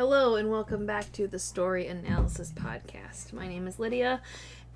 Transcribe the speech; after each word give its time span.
Hello, 0.00 0.36
and 0.36 0.50
welcome 0.50 0.86
back 0.86 1.12
to 1.12 1.28
the 1.28 1.38
Story 1.38 1.86
Analysis 1.86 2.52
Podcast. 2.52 3.34
My 3.34 3.46
name 3.46 3.66
is 3.66 3.78
Lydia, 3.78 4.22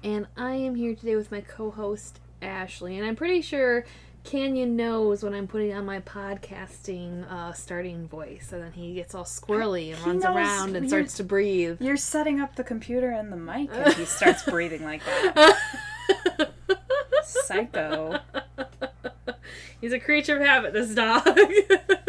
and 0.03 0.27
I 0.37 0.53
am 0.53 0.75
here 0.75 0.95
today 0.95 1.17
with 1.17 1.33
my 1.33 1.41
co 1.41 1.71
host, 1.71 2.21
Ashley. 2.43 2.99
And 2.99 3.07
I'm 3.07 3.17
pretty 3.17 3.41
sure 3.41 3.87
Canyon 4.23 4.77
knows 4.77 5.23
when 5.23 5.33
I'm 5.33 5.47
putting 5.47 5.73
on 5.73 5.87
my 5.87 6.01
podcasting 6.01 7.27
uh, 7.33 7.55
starting 7.55 8.07
voice, 8.07 8.51
and 8.53 8.63
then 8.63 8.73
he 8.73 8.93
gets 8.93 9.15
all 9.15 9.25
squirrely 9.25 9.95
and 9.95 9.99
He 9.99 10.11
runs 10.11 10.27
around 10.27 10.77
and 10.77 10.89
starts 10.89 11.15
to 11.15 11.25
breathe. 11.25 11.81
You're 11.81 11.97
setting 11.97 12.39
up 12.39 12.57
the 12.57 12.65
computer 12.65 13.09
and 13.09 13.33
the 13.33 13.39
mic, 13.39 13.71
and 13.73 13.95
he 13.95 14.05
starts 14.05 14.43
breathing 14.43 14.85
like 14.85 15.03
that. 15.07 15.59
Psycho. 17.25 18.19
He's 19.81 19.95
a 19.95 20.01
creature 20.01 20.37
of 20.37 20.43
habit, 20.43 20.75
this 20.75 20.95
dog. 20.95 21.25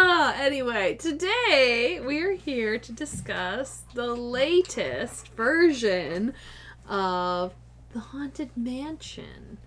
Ah, 0.00 0.32
anyway, 0.38 0.94
today 0.94 2.00
we're 2.00 2.36
here 2.36 2.78
to 2.78 2.92
discuss 2.92 3.82
the 3.94 4.14
latest 4.14 5.26
version 5.34 6.34
of 6.88 7.52
The 7.92 7.98
Haunted 7.98 8.50
Mansion 8.56 9.58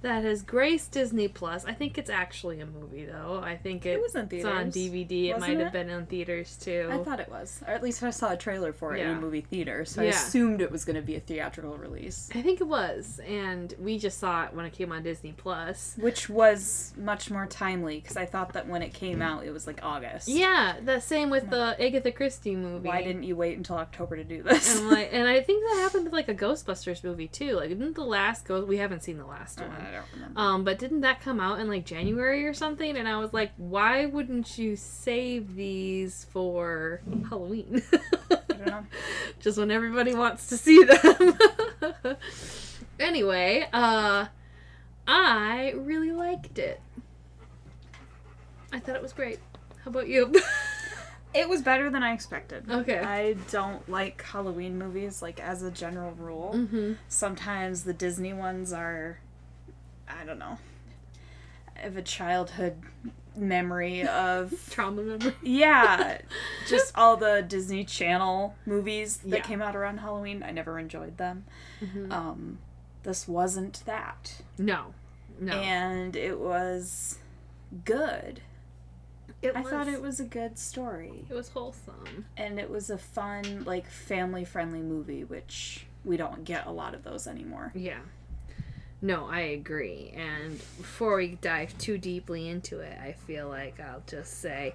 that 0.00 0.22
has 0.24 0.42
graced 0.42 0.92
Disney 0.92 1.26
Plus. 1.28 1.64
I 1.64 1.72
think 1.72 1.98
it's 1.98 2.10
actually 2.10 2.60
a 2.60 2.66
movie, 2.66 3.04
though. 3.04 3.40
I 3.44 3.56
think 3.56 3.84
it, 3.84 3.94
It 3.94 4.00
was 4.02 4.14
in 4.14 4.28
it's 4.30 4.44
on. 4.44 4.70
DVD. 4.70 5.30
It 5.30 5.40
might 5.40 5.58
have 5.58 5.72
been 5.72 5.90
in 5.90 6.06
theaters 6.06 6.56
too. 6.56 6.88
I 6.90 6.98
thought 6.98 7.18
it 7.20 7.28
was, 7.28 7.60
or 7.66 7.72
at 7.74 7.82
least 7.82 8.02
I 8.02 8.10
saw 8.10 8.32
a 8.32 8.36
trailer 8.36 8.72
for 8.72 8.94
it 8.94 9.00
in 9.00 9.10
a 9.10 9.20
movie 9.20 9.40
theater, 9.40 9.84
so 9.84 10.02
Yeah. 10.02 10.08
I 10.08 10.10
assumed 10.12 10.60
it 10.60 10.70
was 10.70 10.84
going 10.84 10.96
to 10.96 11.02
be 11.02 11.16
a 11.16 11.20
theatrical 11.20 11.76
release, 11.76 12.30
I 12.34 12.42
think 12.42 12.60
it 12.60 12.66
was, 12.68 13.20
and 13.26 13.74
we 13.80 13.98
just 13.98 14.18
saw 14.18 14.44
it 14.44 14.54
when 14.54 14.64
it 14.66 14.72
came 14.72 14.92
on 14.92 15.02
Disney 15.02 15.32
Plus. 15.36 15.96
which 15.98 16.28
was 16.28 16.92
much 16.96 17.30
more 17.30 17.46
timely 17.46 18.00
because 18.00 18.16
I 18.16 18.26
thought 18.26 18.52
that 18.52 18.68
when 18.68 18.82
it 18.82 18.94
came 18.94 19.20
out, 19.20 19.44
it 19.44 19.50
was 19.50 19.66
like 19.66 19.80
August. 19.82 20.28
Yeah, 20.28 20.76
the 20.84 21.00
same 21.00 21.28
with 21.30 21.50
the 21.50 21.76
Agatha 21.82 22.12
Christie 22.12 22.54
movie. 22.56 22.88
Why 22.88 23.02
didn't 23.02 23.24
you 23.24 23.34
wait 23.36 23.56
until 23.56 23.76
October 23.76 24.16
to 24.16 24.24
do 24.24 24.42
this? 24.42 24.78
And 24.78 24.88
like, 24.88 25.08
and 25.12 25.26
I 25.28 25.40
think 25.40 25.64
that 25.68 25.80
happened 25.80 26.04
with 26.04 26.12
like 26.12 26.28
a 26.28 26.34
Ghostbusters 26.34 27.02
movie 27.02 27.28
too. 27.28 27.56
Like, 27.56 27.68
didn't 27.70 27.94
the 27.94 28.04
last 28.04 28.44
Ghost? 28.46 28.68
We 28.68 28.76
haven't 28.76 29.02
seen 29.02 29.18
the 29.18 29.26
last 29.26 29.60
Uh, 29.60 29.64
one. 29.64 29.86
I 29.88 29.92
don't 29.92 30.04
remember. 30.14 30.40
Um, 30.40 30.64
but 30.64 30.78
didn't 30.78 31.00
that 31.02 31.20
come 31.20 31.40
out 31.40 31.60
in 31.60 31.68
like 31.68 31.84
January 31.84 32.46
or 32.46 32.54
something? 32.54 32.96
And 32.96 33.08
I 33.08 33.18
was 33.18 33.32
like, 33.32 33.52
why 33.56 34.06
wouldn't 34.06 34.58
you 34.58 34.76
save 34.76 35.54
these 35.54 36.26
for 36.30 37.00
Halloween? 37.28 37.82
I 38.30 38.36
don't 38.48 38.66
know. 38.66 38.86
Just 39.40 39.58
when 39.58 39.70
everybody 39.70 40.14
wants 40.14 40.48
to 40.48 40.56
see 40.56 40.84
them. 40.84 41.38
anyway, 43.00 43.68
uh, 43.72 44.26
I 45.06 45.72
really 45.76 46.12
liked 46.12 46.58
it. 46.58 46.80
I 48.72 48.78
thought 48.78 48.96
it 48.96 49.02
was 49.02 49.12
great. 49.12 49.38
How 49.84 49.90
about 49.90 50.08
you? 50.08 50.34
It 51.34 51.48
was 51.48 51.60
better 51.62 51.90
than 51.90 52.02
I 52.02 52.14
expected. 52.14 52.70
Okay. 52.70 52.98
I 52.98 53.34
don't 53.50 53.86
like 53.88 54.22
Halloween 54.22 54.78
movies, 54.78 55.20
like 55.20 55.40
as 55.40 55.62
a 55.62 55.70
general 55.70 56.12
rule. 56.12 56.52
mm-hmm. 56.56 56.94
sometimes 57.08 57.84
the 57.84 57.92
Disney 57.92 58.32
ones 58.32 58.72
are, 58.72 59.20
I 60.08 60.24
don't 60.24 60.38
know, 60.38 60.58
I 61.76 61.80
have 61.80 61.96
a 61.96 62.02
childhood 62.02 62.76
memory 63.36 64.02
of, 64.06 64.52
Trauma 64.70 65.02
memory. 65.02 65.34
yeah, 65.42 66.18
just 66.68 66.96
all 66.98 67.16
the 67.16 67.44
Disney 67.46 67.84
Channel 67.84 68.56
movies 68.66 69.18
that 69.18 69.28
Yeah. 69.38 69.42
came 69.42 69.62
out 69.62 69.76
around 69.76 69.98
Halloween. 69.98 70.42
I 70.42 70.50
never 70.50 70.78
enjoyed 70.78 71.16
them. 71.18 71.44
Mhm. 71.80 72.10
Um, 72.12 72.58
this 73.04 73.28
wasn't 73.28 73.82
that. 73.86 74.42
No, 74.58 74.92
no. 75.40 75.52
And 75.54 76.16
it 76.16 76.38
was 76.40 77.18
good. 77.84 78.40
it 79.40 79.54
I 79.54 79.62
thought 79.62 79.86
it 79.86 80.02
was 80.02 80.18
a 80.18 80.24
good 80.24 80.58
story. 80.58 81.24
It 81.30 81.34
was 81.34 81.50
wholesome. 81.50 82.24
And 82.36 82.58
it 82.58 82.68
was 82.68 82.90
a 82.90 82.98
fun, 82.98 83.62
like, 83.64 83.86
family 83.88 84.44
friendly 84.44 84.80
movie, 84.82 85.22
which 85.22 85.86
we 86.04 86.16
don't 86.16 86.42
get 86.44 86.66
a 86.66 86.72
lot 86.72 86.92
of 86.94 87.04
those 87.04 87.28
anymore. 87.28 87.70
Yeah. 87.76 88.00
No, 89.00 89.26
I 89.26 89.40
agree. 89.40 90.12
And 90.16 90.58
before 90.76 91.16
we 91.16 91.38
dive 91.40 91.76
too 91.78 91.98
deeply 91.98 92.48
into 92.48 92.80
it, 92.80 92.98
I 93.00 93.12
feel 93.12 93.48
like 93.48 93.78
I'll 93.80 94.02
just 94.06 94.40
say 94.40 94.74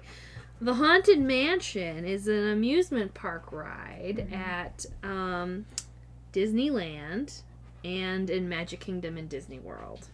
the 0.60 0.74
Haunted 0.74 1.20
Mansion 1.20 2.04
is 2.06 2.26
an 2.26 2.48
amusement 2.48 3.12
park 3.12 3.52
ride 3.52 4.28
at 4.32 4.86
um, 5.02 5.66
Disneyland 6.32 7.42
and 7.84 8.30
in 8.30 8.48
Magic 8.48 8.80
Kingdom 8.80 9.18
and 9.18 9.28
Disney 9.28 9.58
World. 9.58 10.08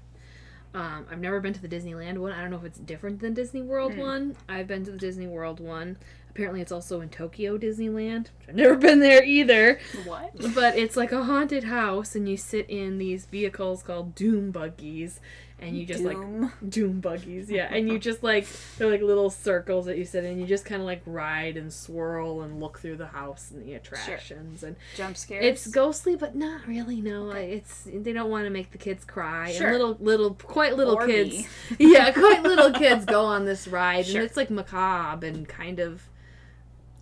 Um, 0.72 1.06
I've 1.10 1.20
never 1.20 1.40
been 1.40 1.52
to 1.52 1.60
the 1.62 1.68
Disneyland 1.68 2.18
one. 2.18 2.32
I 2.32 2.40
don't 2.40 2.50
know 2.50 2.58
if 2.58 2.64
it's 2.64 2.78
different 2.78 3.20
than 3.20 3.34
Disney 3.34 3.62
World 3.62 3.96
one. 3.96 4.36
I've 4.48 4.66
been 4.68 4.84
to 4.84 4.92
the 4.92 4.98
Disney 4.98 5.26
World 5.26 5.58
one. 5.58 5.96
Apparently, 6.30 6.60
it's 6.60 6.70
also 6.70 7.00
in 7.00 7.08
Tokyo 7.08 7.58
Disneyland. 7.58 8.28
I've 8.48 8.54
never 8.54 8.76
been 8.76 9.00
there 9.00 9.24
either. 9.24 9.80
What? 10.04 10.30
But 10.54 10.78
it's 10.78 10.96
like 10.96 11.10
a 11.10 11.24
haunted 11.24 11.64
house, 11.64 12.14
and 12.14 12.28
you 12.28 12.36
sit 12.36 12.70
in 12.70 12.98
these 12.98 13.26
vehicles 13.26 13.82
called 13.82 14.14
doom 14.14 14.52
buggies, 14.52 15.18
and 15.60 15.76
you 15.76 15.84
just 15.86 16.02
like 16.02 16.16
Doom. 16.16 16.52
doom 16.68 17.00
buggies, 17.00 17.50
yeah, 17.50 17.68
and 17.72 17.88
you 17.88 17.98
just 18.08 18.22
like 18.22 18.46
they're 18.78 18.90
like 18.90 19.02
little 19.02 19.30
circles 19.30 19.86
that 19.86 19.98
you 19.98 20.04
sit 20.04 20.24
in. 20.24 20.38
You 20.38 20.46
just 20.46 20.64
kind 20.64 20.80
of 20.80 20.86
like 20.86 21.02
ride 21.06 21.56
and 21.56 21.72
swirl 21.72 22.42
and 22.42 22.58
look 22.60 22.78
through 22.78 22.96
the 22.96 23.06
house 23.08 23.50
and 23.50 23.62
the 23.66 23.74
attractions, 23.74 24.62
and 24.62 24.76
Jump 24.96 25.16
scares. 25.16 25.44
it's 25.44 25.66
ghostly, 25.66 26.16
but 26.16 26.34
not 26.34 26.66
really. 26.66 27.00
No, 27.00 27.24
like, 27.24 27.48
it's 27.48 27.82
they 27.92 28.12
don't 28.12 28.30
want 28.30 28.44
to 28.44 28.50
make 28.50 28.70
the 28.72 28.78
kids 28.78 29.04
cry, 29.04 29.52
Sure. 29.52 29.68
and 29.68 29.78
little 29.78 29.96
little 30.00 30.34
quite 30.34 30.76
little 30.76 30.94
Or 30.94 31.06
kids, 31.06 31.46
yeah, 31.78 32.10
quite 32.12 32.42
little 32.42 32.72
kids 32.72 33.04
go 33.04 33.24
on 33.24 33.44
this 33.44 33.68
ride, 33.68 34.06
Sure. 34.06 34.16
and 34.20 34.24
it's 34.26 34.36
like 34.36 34.50
macabre 34.50 35.26
and 35.26 35.48
kind 35.48 35.78
of 35.80 36.02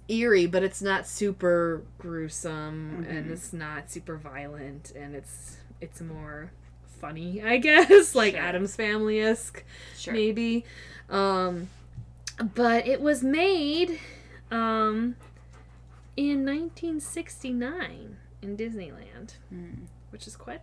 eerie, 0.09 0.47
but 0.47 0.63
it's 0.63 0.81
not 0.81 1.07
super 1.07 1.83
gruesome 1.99 3.05
and 3.09 3.27
Mhm. 3.27 3.31
it's 3.33 3.53
not 3.53 3.91
super 3.91 4.17
violent, 4.17 4.93
and 4.97 5.15
it's 5.15 5.59
it's 5.81 6.01
more 6.01 6.51
funny, 7.01 7.43
I 7.43 7.57
guess, 7.59 8.15
like 8.23 8.35
Sure. 8.35 8.43
Addams 8.43 8.77
Family 8.77 9.21
esque, 9.21 9.65
Sure. 9.97 10.13
maybe. 10.15 10.65
Um, 11.09 11.69
but 12.55 12.87
it 12.87 13.01
was 13.01 13.23
made 13.23 13.99
um, 14.51 15.17
in 16.17 16.45
1969 16.45 18.17
in 18.43 18.57
Disneyland 18.57 19.33
Hmm. 19.51 19.85
which 20.11 20.27
is 20.27 20.37
quite 20.37 20.61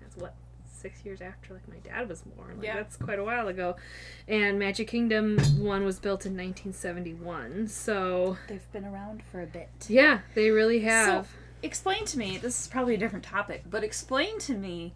that's 0.00 0.16
what 0.16 0.34
six 0.72 1.04
years 1.04 1.20
after 1.20 1.52
like 1.54 1.68
my 1.68 1.76
dad 1.82 2.08
was 2.08 2.22
born 2.22 2.56
like 2.56 2.66
Yeah. 2.66 2.76
that's 2.76 2.96
quite 2.96 3.18
a 3.18 3.24
while 3.24 3.48
ago 3.48 3.76
and 4.28 4.58
magic 4.58 4.88
kingdom 4.88 5.38
one 5.58 5.84
was 5.84 5.98
built 5.98 6.24
in 6.24 6.32
1971 6.36 7.66
so 7.68 8.36
They've 8.48 8.72
been 8.72 8.84
around 8.84 9.22
for 9.30 9.42
a 9.42 9.46
bit. 9.46 9.68
yeah 9.88 10.20
they 10.34 10.50
really 10.50 10.80
have 10.80 11.26
So, 11.26 11.32
explain 11.62 12.04
to 12.06 12.18
me. 12.18 12.38
This 12.38 12.60
is 12.60 12.68
probably 12.68 12.94
a 12.94 12.98
different 12.98 13.24
topic, 13.24 13.64
but 13.68 13.84
explain 13.84 14.38
to 14.40 14.54
me 14.54 14.92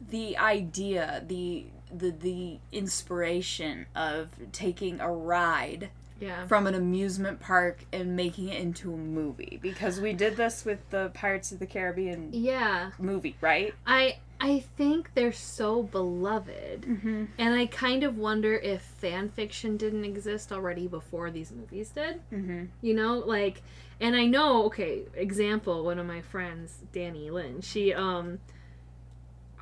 the 0.00 0.36
idea, 0.38 1.24
the 1.26 1.66
the 1.92 2.10
the 2.10 2.58
inspiration 2.72 3.86
of 3.94 4.28
taking 4.52 5.00
a 5.00 5.10
ride 5.10 5.88
yeah 6.20 6.46
from 6.46 6.66
an 6.66 6.74
amusement 6.74 7.38
park 7.40 7.84
and 7.92 8.14
making 8.16 8.48
it 8.48 8.60
into 8.60 8.92
a 8.92 8.96
movie. 8.96 9.58
Because 9.62 10.00
we 10.00 10.12
did 10.12 10.36
this 10.36 10.64
with 10.64 10.78
the 10.90 11.10
Pirates 11.14 11.52
of 11.52 11.58
the 11.60 11.66
Caribbean 11.66 12.30
yeah 12.32 12.90
movie, 12.98 13.36
right? 13.40 13.72
i 13.86 14.18
i 14.40 14.60
think 14.76 15.10
they're 15.14 15.32
so 15.32 15.82
beloved 15.82 16.82
Mm-hmm. 16.82 17.24
and 17.38 17.54
i 17.54 17.66
kind 17.66 18.04
of 18.04 18.16
wonder 18.18 18.54
if 18.54 18.82
fan 18.82 19.28
fiction 19.30 19.76
didn't 19.76 20.04
exist 20.04 20.52
already 20.52 20.86
before 20.86 21.30
these 21.30 21.50
movies 21.52 21.90
did 21.90 22.20
Mm-hmm. 22.32 22.64
you 22.82 22.94
know 22.94 23.18
like 23.18 23.62
and 24.00 24.14
i 24.14 24.26
know 24.26 24.64
okay 24.66 25.02
example 25.14 25.84
one 25.84 25.98
of 25.98 26.06
my 26.06 26.20
friends 26.20 26.78
danny 26.92 27.30
lynn 27.30 27.60
she 27.62 27.92
um 27.92 28.38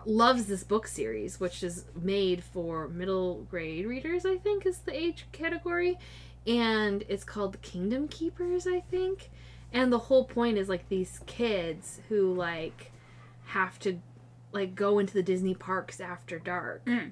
loves 0.07 0.47
this 0.47 0.63
book 0.63 0.87
series 0.87 1.41
which 1.41 1.63
is 1.63 1.85
made 2.01 2.43
for 2.45 2.89
middle 2.89 3.45
grade 3.51 3.85
readers 3.87 4.25
i 4.25 4.37
think 4.37 4.65
is 4.65 4.79
the 4.79 4.97
age 4.97 5.27
category. 5.33 5.99
And 6.47 7.05
it's 7.09 7.25
called 7.25 7.55
the 7.55 7.59
kingdom 7.59 8.07
keepers 8.09 8.67
i 8.67 8.81
think. 8.81 9.31
And 9.73 9.93
the 9.93 9.99
whole 9.99 10.25
point 10.25 10.59
is 10.59 10.69
like 10.69 10.89
these 10.89 11.21
kids 11.27 12.01
who 12.09 12.33
like 12.33 12.93
have 13.47 13.79
to 13.81 14.01
like 14.53 14.75
go 14.75 14.99
into 14.99 15.13
the 15.13 15.23
disney 15.23 15.55
parks 15.55 16.01
after 16.01 16.39
dark. 16.39 16.85
Mm. 16.87 17.11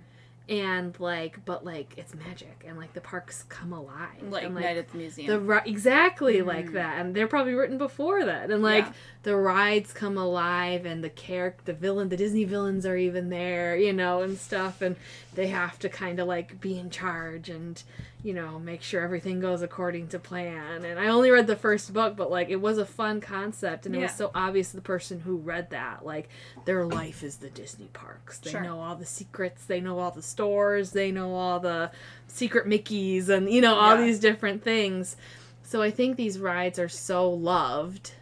And 0.49 0.95
like 1.01 1.43
but 1.47 1.65
like 1.65 1.95
it's 1.97 2.15
magic 2.15 2.65
and 2.67 2.77
like 2.77 2.93
the 2.93 3.01
parks 3.01 3.45
come 3.49 3.73
alive 3.73 4.11
Like, 4.29 4.45
and, 4.45 4.55
Night 4.55 4.77
at 4.77 4.89
the 4.93 4.99
Museum. 4.99 5.27
the 5.29 5.41
ri- 5.41 5.63
exactly 5.65 6.43
like 6.43 6.67
Mm. 6.67 6.73
that, 6.75 6.99
and 7.01 7.15
they're 7.17 7.27
probably 7.27 7.55
written 7.55 7.79
before 7.79 8.25
that, 8.27 8.51
and 8.51 8.63
like 8.63 8.85
Yeah. 8.85 8.93
the 9.23 9.37
rides 9.37 9.93
come 9.95 10.19
alive, 10.19 10.85
and 10.85 11.03
the 11.03 11.09
character, 11.09 11.63
the 11.65 11.73
villain, 11.73 12.11
the 12.11 12.17
Disney 12.19 12.45
villains 12.45 12.85
are 12.85 12.97
even 12.97 13.31
there, 13.31 13.75
you 13.77 13.93
know, 13.95 14.21
and 14.21 14.37
stuff, 14.37 14.83
and 14.83 14.97
they 15.35 15.49
have 15.49 15.79
to 15.81 15.89
kind 15.89 16.21
of 16.21 16.27
like 16.29 16.61
be 16.61 16.79
in 16.79 16.91
charge, 16.91 17.49
and 17.51 17.83
you 18.23 18.33
know, 18.33 18.59
make 18.59 18.83
sure 18.83 19.03
everything 19.03 19.39
goes 19.41 19.61
according 19.61 20.09
to 20.09 20.19
plan. 20.19 20.83
And 20.85 20.99
I 20.99 21.09
only 21.09 21.31
read 21.31 21.47
the 21.47 21.57
first 21.57 21.93
book, 21.93 22.17
but 22.17 22.31
like 22.31 22.49
it 22.49 22.57
was 22.61 22.79
a 22.79 22.87
fun 22.87 23.21
concept 23.21 23.85
and 23.85 23.95
it 23.95 23.99
was 24.01 24.13
so 24.15 24.31
obvious 24.35 24.71
to 24.71 24.77
the 24.77 24.83
person 24.83 25.21
who 25.21 25.37
read 25.37 25.69
that. 25.71 26.07
Like 26.07 26.31
their 26.65 26.87
life 26.87 27.23
is 27.23 27.37
the 27.37 27.51
Disney 27.51 27.89
parks. 27.93 28.39
They 28.39 28.53
Sure. 28.53 28.63
know 28.63 28.81
all 28.81 28.97
the 28.97 29.05
secrets, 29.05 29.67
they 29.67 29.79
know 29.81 29.99
all 29.99 30.11
the 30.11 30.23
stores, 30.23 30.93
they 30.93 31.13
know 31.13 31.35
all 31.35 31.61
the 31.61 31.91
secret 32.29 32.67
Mickeys 32.67 33.29
and 33.29 33.51
you 33.51 33.61
know, 33.61 33.75
all 33.75 33.99
Yeah. 33.99 34.07
these 34.07 34.21
different 34.21 34.63
things. 34.65 35.17
So 35.63 35.83
I 35.83 35.91
think 35.91 36.17
these 36.17 36.39
rides 36.39 36.79
are 36.79 36.89
so 36.89 37.31
loved 37.31 38.13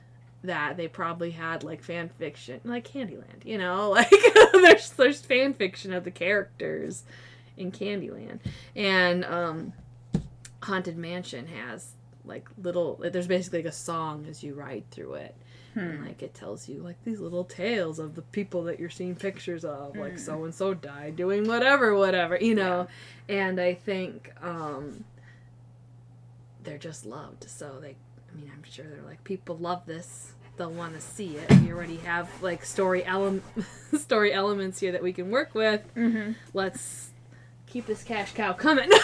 that 0.45 0.77
they 0.77 0.89
probably 0.89 1.31
had 1.31 1.65
like 1.65 1.83
fan 1.83 2.09
fiction, 2.09 2.61
like 2.65 2.87
Candyland, 2.89 3.45
you 3.45 3.59
know, 3.59 3.91
like 3.91 4.11
there's 4.53 4.91
there's 4.91 5.21
fan 5.21 5.55
fiction 5.55 5.93
of 5.93 6.05
the 6.05 6.11
characters 6.11 7.05
in 7.57 7.71
Candyland, 7.71 8.41
and 8.75 9.25
um, 9.25 9.73
Haunted 10.63 10.97
Mansion 10.97 11.47
has 11.47 11.93
like 12.25 12.49
little. 12.63 13.01
There's 13.03 13.27
basically 13.27 13.61
like 13.61 13.67
a 13.67 13.73
song 13.73 14.27
as 14.29 14.43
you 14.43 14.55
ride 14.55 14.85
through 14.91 15.15
it. 15.15 15.37
And 15.75 16.05
like 16.05 16.23
it 16.23 16.35
tells 16.35 16.69
you 16.69 16.83
like 16.83 17.03
these 17.03 17.19
little 17.19 17.45
tales 17.45 17.99
of 17.99 18.15
the 18.15 18.21
people 18.21 18.65
that 18.65 18.79
you're 18.79 18.91
seeing 18.91 19.15
pictures 19.15 19.65
of, 19.65 19.97
like 19.97 20.19
so 20.19 20.45
and 20.45 20.55
so 20.55 20.75
died 20.75 21.17
doing 21.17 21.49
whatever, 21.49 21.95
whatever, 21.95 22.37
you 22.37 22.55
know. 22.55 22.89
And 23.27 23.59
I 23.59 23.73
think 23.73 24.31
um 24.43 25.05
they're 26.63 26.79
just 26.79 27.07
loved. 27.07 27.49
So 27.49 27.79
they, 27.81 27.97
I 28.33 28.37
mean, 28.41 28.51
I'm 28.55 28.63
sure 28.63 28.85
they're 28.87 29.03
like 29.03 29.23
people 29.25 29.57
love 29.57 29.85
this. 29.87 30.33
They'll 30.57 30.71
want 30.71 30.95
to 30.95 31.01
see 31.01 31.37
it. 31.37 31.51
We 31.63 31.73
already 31.73 31.97
have 31.99 32.29
like 32.43 32.65
story 32.65 33.05
element, 33.05 33.43
story 33.99 34.33
elements 34.33 34.81
here 34.81 34.93
that 34.93 35.03
we 35.03 35.13
can 35.13 35.31
work 35.31 35.55
with. 35.55 35.83
Mm-hmm. 35.95 36.33
Let's 36.53 37.11
keep 37.67 37.87
this 37.87 38.03
cash 38.03 38.33
cow 38.35 38.53
coming. 38.53 38.91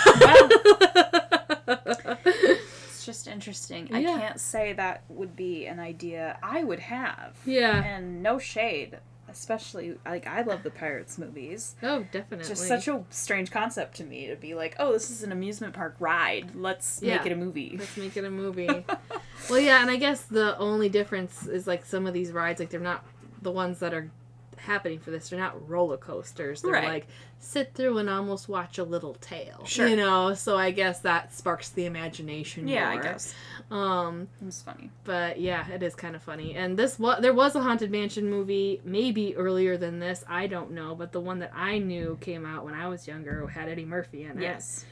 It's 1.66 3.04
just 3.06 3.28
interesting. 3.28 3.88
I 3.92 4.02
can't 4.02 4.40
say 4.40 4.72
that 4.74 5.02
would 5.08 5.34
be 5.36 5.66
an 5.66 5.78
idea 5.80 6.38
I 6.42 6.64
would 6.64 6.80
have. 6.80 7.36
yeah. 7.46 7.82
And 7.82 8.22
no 8.22 8.38
shade, 8.38 8.98
especially 9.28 9.96
like 10.06 10.26
I 10.26 10.42
love 10.42 10.62
the 10.62 10.70
Pirates 10.70 11.18
movies. 11.18 11.76
Oh, 11.82 12.04
definitely. 12.10 12.48
Just 12.48 12.66
such 12.66 12.88
a 12.88 13.04
strange 13.10 13.50
concept 13.50 13.96
to 13.96 14.04
me 14.04 14.26
to 14.28 14.36
be 14.36 14.54
like, 14.54 14.76
oh, 14.78 14.92
this 14.92 15.10
is 15.10 15.22
an 15.22 15.32
amusement 15.32 15.74
park 15.74 15.96
ride. 16.00 16.54
Let's 16.54 17.00
Yeah. 17.02 17.16
make 17.18 17.26
it 17.26 17.32
a 17.32 17.36
movie. 17.36 17.76
Let's 17.78 17.96
make 17.96 18.16
it 18.16 18.24
a 18.24 18.30
movie. 18.30 18.84
well, 19.50 19.58
yeah, 19.58 19.80
and 19.82 19.90
I 19.90 19.96
guess 19.96 20.22
the 20.22 20.56
only 20.58 20.88
difference 20.88 21.46
is 21.46 21.66
like 21.66 21.84
some 21.84 22.06
of 22.06 22.14
these 22.14 22.32
rides, 22.32 22.60
like 22.60 22.70
they're 22.70 22.80
not 22.80 23.04
the 23.42 23.50
ones 23.52 23.78
that 23.80 23.94
are 23.94 24.10
happening 24.56 24.98
for 24.98 25.10
this. 25.10 25.28
They're 25.30 25.38
not 25.38 25.68
roller 25.68 25.96
coasters. 25.96 26.62
They're 26.62 26.72
Right. 26.72 26.88
like 26.88 27.06
sit 27.38 27.72
through 27.74 27.98
and 27.98 28.10
almost 28.10 28.48
watch 28.48 28.76
a 28.78 28.84
little 28.84 29.14
tale. 29.14 29.64
Sure. 29.64 29.86
You 29.86 29.94
know, 29.96 30.34
so 30.34 30.56
I 30.58 30.72
guess 30.72 31.00
that 31.00 31.32
sparks 31.32 31.68
the 31.70 31.86
imagination. 31.86 32.66
yeah, 32.66 32.90
I 32.90 33.00
guess 33.00 33.32
Um, 33.70 34.28
it's 34.46 34.62
funny. 34.62 34.90
but 35.04 35.38
yeah, 35.40 35.68
it 35.70 35.82
is 35.82 35.94
kind 35.94 36.16
of 36.16 36.22
funny. 36.22 36.54
And 36.54 36.78
this 36.78 36.98
was 36.98 37.20
there 37.20 37.34
was 37.34 37.54
a 37.54 37.60
haunted 37.60 37.90
mansion 37.90 38.30
movie 38.30 38.80
maybe 38.84 39.36
earlier 39.36 39.76
than 39.76 39.98
this. 39.98 40.24
I 40.28 40.46
don't 40.46 40.70
know, 40.72 40.94
but 40.94 41.12
the 41.12 41.20
one 41.20 41.40
that 41.40 41.52
I 41.54 41.78
knew 41.78 42.16
came 42.20 42.46
out 42.46 42.64
when 42.64 42.72
I 42.74 42.88
was 42.88 43.06
younger 43.06 43.46
had 43.46 43.68
Eddie 43.68 43.84
Murphy 43.84 44.24
in 44.24 44.38
it 44.38 44.42
Yes. 44.42 44.86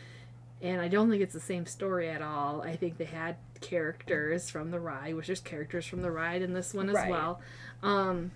and 0.61 0.81
I 0.81 0.88
don't 0.88 1.08
think 1.11 1.23
it's 1.23 1.32
the 1.32 1.40
same 1.40 1.64
story 1.64 2.11
at 2.11 2.20
all. 2.20 2.61
I 2.61 2.76
think 2.76 2.99
they 2.99 3.05
had 3.06 3.37
characters 3.62 4.50
from 4.50 4.70
the 4.70 4.79
ride, 4.81 5.14
which 5.14 5.29
there's 5.29 5.40
characters 5.40 5.87
from 5.87 6.02
the 6.02 6.11
ride 6.11 6.43
in 6.43 6.52
this 6.52 6.75
one 6.75 6.90
as 6.90 6.96
Right. 6.96 7.11
well. 7.11 7.40
Um, 7.82 8.31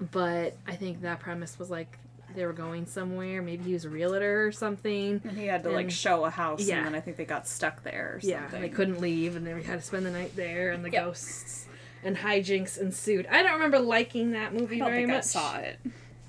but 0.00 0.56
I 0.66 0.74
think 0.74 1.02
that 1.02 1.20
premise 1.20 1.58
was 1.60 1.70
like 1.70 1.98
they 2.34 2.44
were 2.46 2.52
going 2.52 2.86
somewhere. 2.86 3.42
Maybe 3.42 3.64
he 3.64 3.72
was 3.72 3.84
a 3.84 3.88
realtor 3.88 4.46
or 4.46 4.52
something. 4.52 5.20
And 5.24 5.38
he 5.38 5.46
had 5.46 5.62
to 5.64 5.70
like 5.70 5.90
show 5.90 6.24
a 6.24 6.30
house, 6.30 6.62
Yeah. 6.66 6.78
and 6.78 6.86
then 6.86 6.94
I 6.94 7.00
think 7.00 7.16
they 7.16 7.24
got 7.24 7.46
stuck 7.46 7.82
there 7.82 8.14
or 8.16 8.20
Yeah, 8.22 8.42
something. 8.42 8.60
they 8.62 8.68
couldn't 8.68 9.00
leave, 9.00 9.36
and 9.36 9.46
they 9.46 9.62
had 9.62 9.80
to 9.80 9.84
spend 9.86 10.04
the 10.06 10.10
night 10.10 10.34
there, 10.36 10.70
and 10.72 10.84
the 10.84 10.90
Yep. 10.90 11.04
ghosts 11.04 11.66
and 12.02 12.16
hijinks 12.16 12.78
ensued. 12.78 13.26
I 13.30 13.42
don't 13.42 13.54
remember 13.54 13.78
liking 13.78 14.32
that 14.32 14.52
movie 14.52 14.78
very 14.78 15.02
think 15.02 15.10
I 15.10 15.14
much, 15.16 15.24
saw 15.24 15.56
it. 15.56 15.78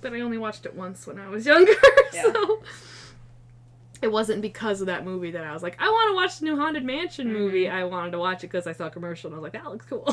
but 0.02 0.14
I 0.14 0.22
only 0.22 0.38
watched 0.38 0.66
it 0.66 0.74
once 0.76 1.06
when 1.06 1.20
I 1.20 1.28
was 1.30 1.46
younger. 1.46 1.74
Yeah. 2.14 2.32
So 2.32 2.62
it 4.02 4.10
wasn't 4.12 4.42
because 4.42 4.80
of 4.80 4.88
that 4.88 5.04
movie 5.04 5.32
that 5.32 5.44
I 5.44 5.52
was 5.52 5.62
like, 5.64 5.76
I 5.82 5.90
want 5.90 6.12
to 6.12 6.16
watch 6.16 6.40
the 6.40 6.46
new 6.46 6.56
Haunted 6.58 6.86
Mansion 6.86 7.28
mm-hmm. 7.28 7.36
movie. 7.38 7.68
I 7.70 7.84
wanted 7.84 8.12
to 8.12 8.20
watch 8.20 8.44
it 8.44 8.48
because 8.48 8.68
I 8.68 8.72
saw 8.74 8.86
a 8.88 8.90
commercial 8.90 9.30
and 9.30 9.36
I 9.36 9.40
was 9.40 9.44
like, 9.44 9.62
that 9.62 9.70
looks 9.70 9.86
cool. 9.86 10.06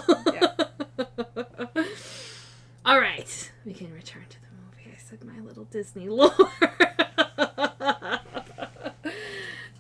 All 2.85 2.99
right, 2.99 3.51
we 3.65 3.73
can 3.73 3.93
return 3.93 4.25
to 4.29 4.41
the 4.41 4.47
movie. 4.67 4.91
I 4.93 4.99
said 5.01 5.23
my 5.25 5.41
little 5.53 5.65
Disney 5.65 6.09
lore. 6.09 6.33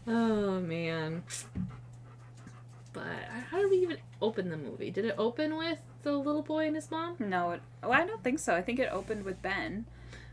oh 0.06 0.60
man. 0.60 1.22
But 2.92 3.06
how 3.50 3.58
did 3.60 3.70
we 3.70 3.78
even 3.78 3.96
open 4.20 4.50
the 4.50 4.56
movie? 4.58 4.90
Did 4.90 5.06
it 5.06 5.14
open 5.16 5.56
with 5.56 5.78
the 6.02 6.12
little 6.12 6.42
boy 6.42 6.66
and 6.66 6.76
his 6.76 6.90
mom? 6.90 7.16
No, 7.18 7.52
it, 7.52 7.62
oh, 7.82 7.90
I 7.90 8.06
don't 8.06 8.22
think 8.22 8.38
so. 8.38 8.54
I 8.54 8.60
think 8.62 8.78
it 8.78 8.88
opened 8.92 9.24
with 9.24 9.40
Ben. 9.42 9.86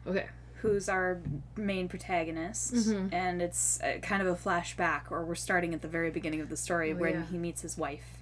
Okay. 0.06 0.28
who's 0.62 0.90
our 0.90 1.22
main 1.56 1.88
protagonist, 1.88 2.74
Mhm. 2.74 3.14
and 3.14 3.42
it's 3.42 3.80
uh, 3.82 3.98
kind 4.02 4.22
of 4.22 4.28
a 4.28 4.36
flashback, 4.36 5.04
or 5.10 5.24
we're 5.24 5.34
starting 5.36 5.74
at 5.74 5.82
the 5.82 5.88
very 5.88 6.10
beginning 6.12 6.42
of 6.42 6.50
the 6.50 6.58
story 6.58 6.92
Oh, 6.92 6.98
when 6.98 7.14
yeah. 7.14 7.26
he 7.32 7.38
meets 7.38 7.62
his 7.62 7.78
wife 7.78 8.19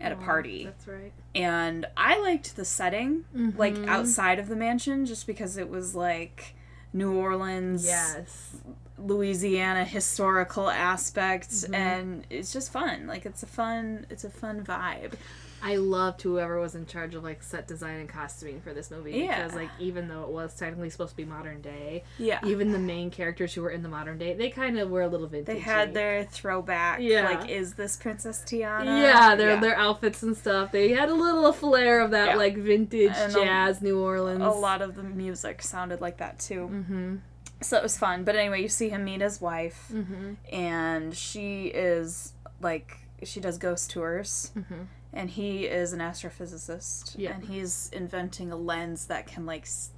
at 0.00 0.12
a 0.12 0.16
party. 0.16 0.64
That's 0.64 0.86
right. 0.88 1.12
And 1.34 1.86
I 1.96 2.18
liked 2.20 2.56
the 2.56 2.64
setting, 2.64 3.24
like 3.56 3.74
Mhm. 3.74 3.88
outside 3.88 4.38
of 4.38 4.48
the 4.48 4.56
mansion, 4.56 5.06
just 5.06 5.26
because 5.26 5.56
it 5.56 5.68
was 5.68 5.94
like 5.94 6.54
New 6.92 7.12
Orleans, 7.14 7.84
Yes. 7.84 8.56
Louisiana 8.98 9.84
historical 9.84 10.70
aspect, 10.70 11.50
Mhm. 11.50 11.74
and 11.74 12.26
it's 12.30 12.52
just 12.52 12.70
fun. 12.72 13.06
Like 13.06 13.26
it's 13.26 13.42
a 13.42 13.46
fun, 13.46 14.06
it's 14.10 14.24
a 14.24 14.30
fun 14.30 14.64
vibe. 14.64 15.14
I 15.62 15.76
loved 15.76 16.20
whoever 16.22 16.60
was 16.60 16.74
in 16.74 16.86
charge 16.86 17.14
of 17.14 17.22
like 17.24 17.42
set 17.42 17.66
design 17.66 18.00
and 18.00 18.08
costuming 18.08 18.60
for 18.60 18.72
this 18.74 18.90
movie 18.90 19.12
Yeah. 19.12 19.42
because 19.42 19.54
like 19.56 19.70
even 19.78 20.08
though 20.08 20.22
it 20.24 20.28
was 20.28 20.54
technically 20.54 20.90
supposed 20.90 21.10
to 21.12 21.16
be 21.16 21.24
modern 21.24 21.60
day, 21.62 22.04
Yeah. 22.18 22.40
even 22.44 22.72
the 22.72 22.78
main 22.78 23.10
characters 23.10 23.54
who 23.54 23.62
were 23.62 23.70
in 23.70 23.82
the 23.82 23.88
modern 23.88 24.18
day, 24.18 24.34
they 24.34 24.50
kind 24.50 24.78
of 24.78 24.90
were 24.90 25.02
a 25.02 25.08
little 25.08 25.26
vintage. 25.26 25.46
They 25.54 25.60
had 25.60 25.94
their 25.94 26.24
throwback, 26.24 27.00
Yeah. 27.00 27.24
like, 27.24 27.48
is 27.48 27.74
this 27.74 27.96
Princess 27.96 28.42
Tiana? 28.46 28.84
yeah, 28.84 29.34
their 29.36 29.50
Yeah. 29.54 29.60
their 29.60 29.76
outfits 29.78 30.22
and 30.22 30.36
stuff. 30.36 30.72
They 30.72 30.90
had 30.90 31.08
a 31.08 31.14
little 31.14 31.52
flair 31.52 32.00
of 32.00 32.10
that 32.10 32.30
Yeah. 32.30 32.36
like 32.36 32.56
vintage 32.56 33.12
And 33.14 33.34
a- 33.34 33.44
jazz 33.44 33.80
New 33.82 33.98
Orleans. 34.00 34.42
a 34.42 34.48
lot 34.50 34.82
of 34.82 34.96
the 34.96 35.02
music 35.02 35.62
sounded 35.62 36.00
like 36.00 36.18
that 36.18 36.38
too. 36.38 36.68
Mm-hmm. 36.72 37.16
So 37.62 37.78
it 37.78 37.82
was 37.82 37.96
fun. 37.96 38.24
But 38.24 38.36
anyway, 38.36 38.60
you 38.60 38.68
see 38.68 38.90
him 38.90 39.04
meet 39.04 39.22
his 39.22 39.40
wife, 39.40 39.88
Mm-hmm. 39.92 40.34
and 40.52 41.16
she 41.16 41.66
is 41.68 42.34
like 42.60 42.98
she 43.22 43.40
does 43.40 43.56
ghost 43.56 43.90
tours, 43.90 44.50
Mm-hmm. 44.54 44.82
And 45.14 45.30
he 45.30 45.64
is 45.66 45.92
an 45.92 46.00
astrophysicist, 46.00 47.14
Yeah. 47.16 47.32
and 47.34 47.44
he's 47.44 47.88
inventing 47.92 48.52
a 48.52 48.56
lens 48.56 49.06
that 49.06 49.26
can 49.26 49.46
like 49.46 49.62
s- 49.62 49.90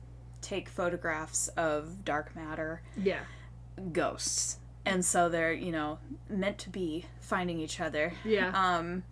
take 0.43 0.69
photographs 0.69 1.49
of 1.49 2.05
dark 2.05 2.37
matter 2.37 2.83
Yeah. 2.97 3.21
ghosts. 3.93 4.59
And 4.85 5.05
so 5.05 5.29
they're, 5.29 5.53
you 5.53 5.73
know, 5.73 5.99
meant 6.29 6.59
to 6.59 6.71
be 6.71 7.07
finding 7.21 7.59
each 7.59 7.81
other. 7.81 8.13
Yeah. 8.25 8.51
Um, 8.55 9.03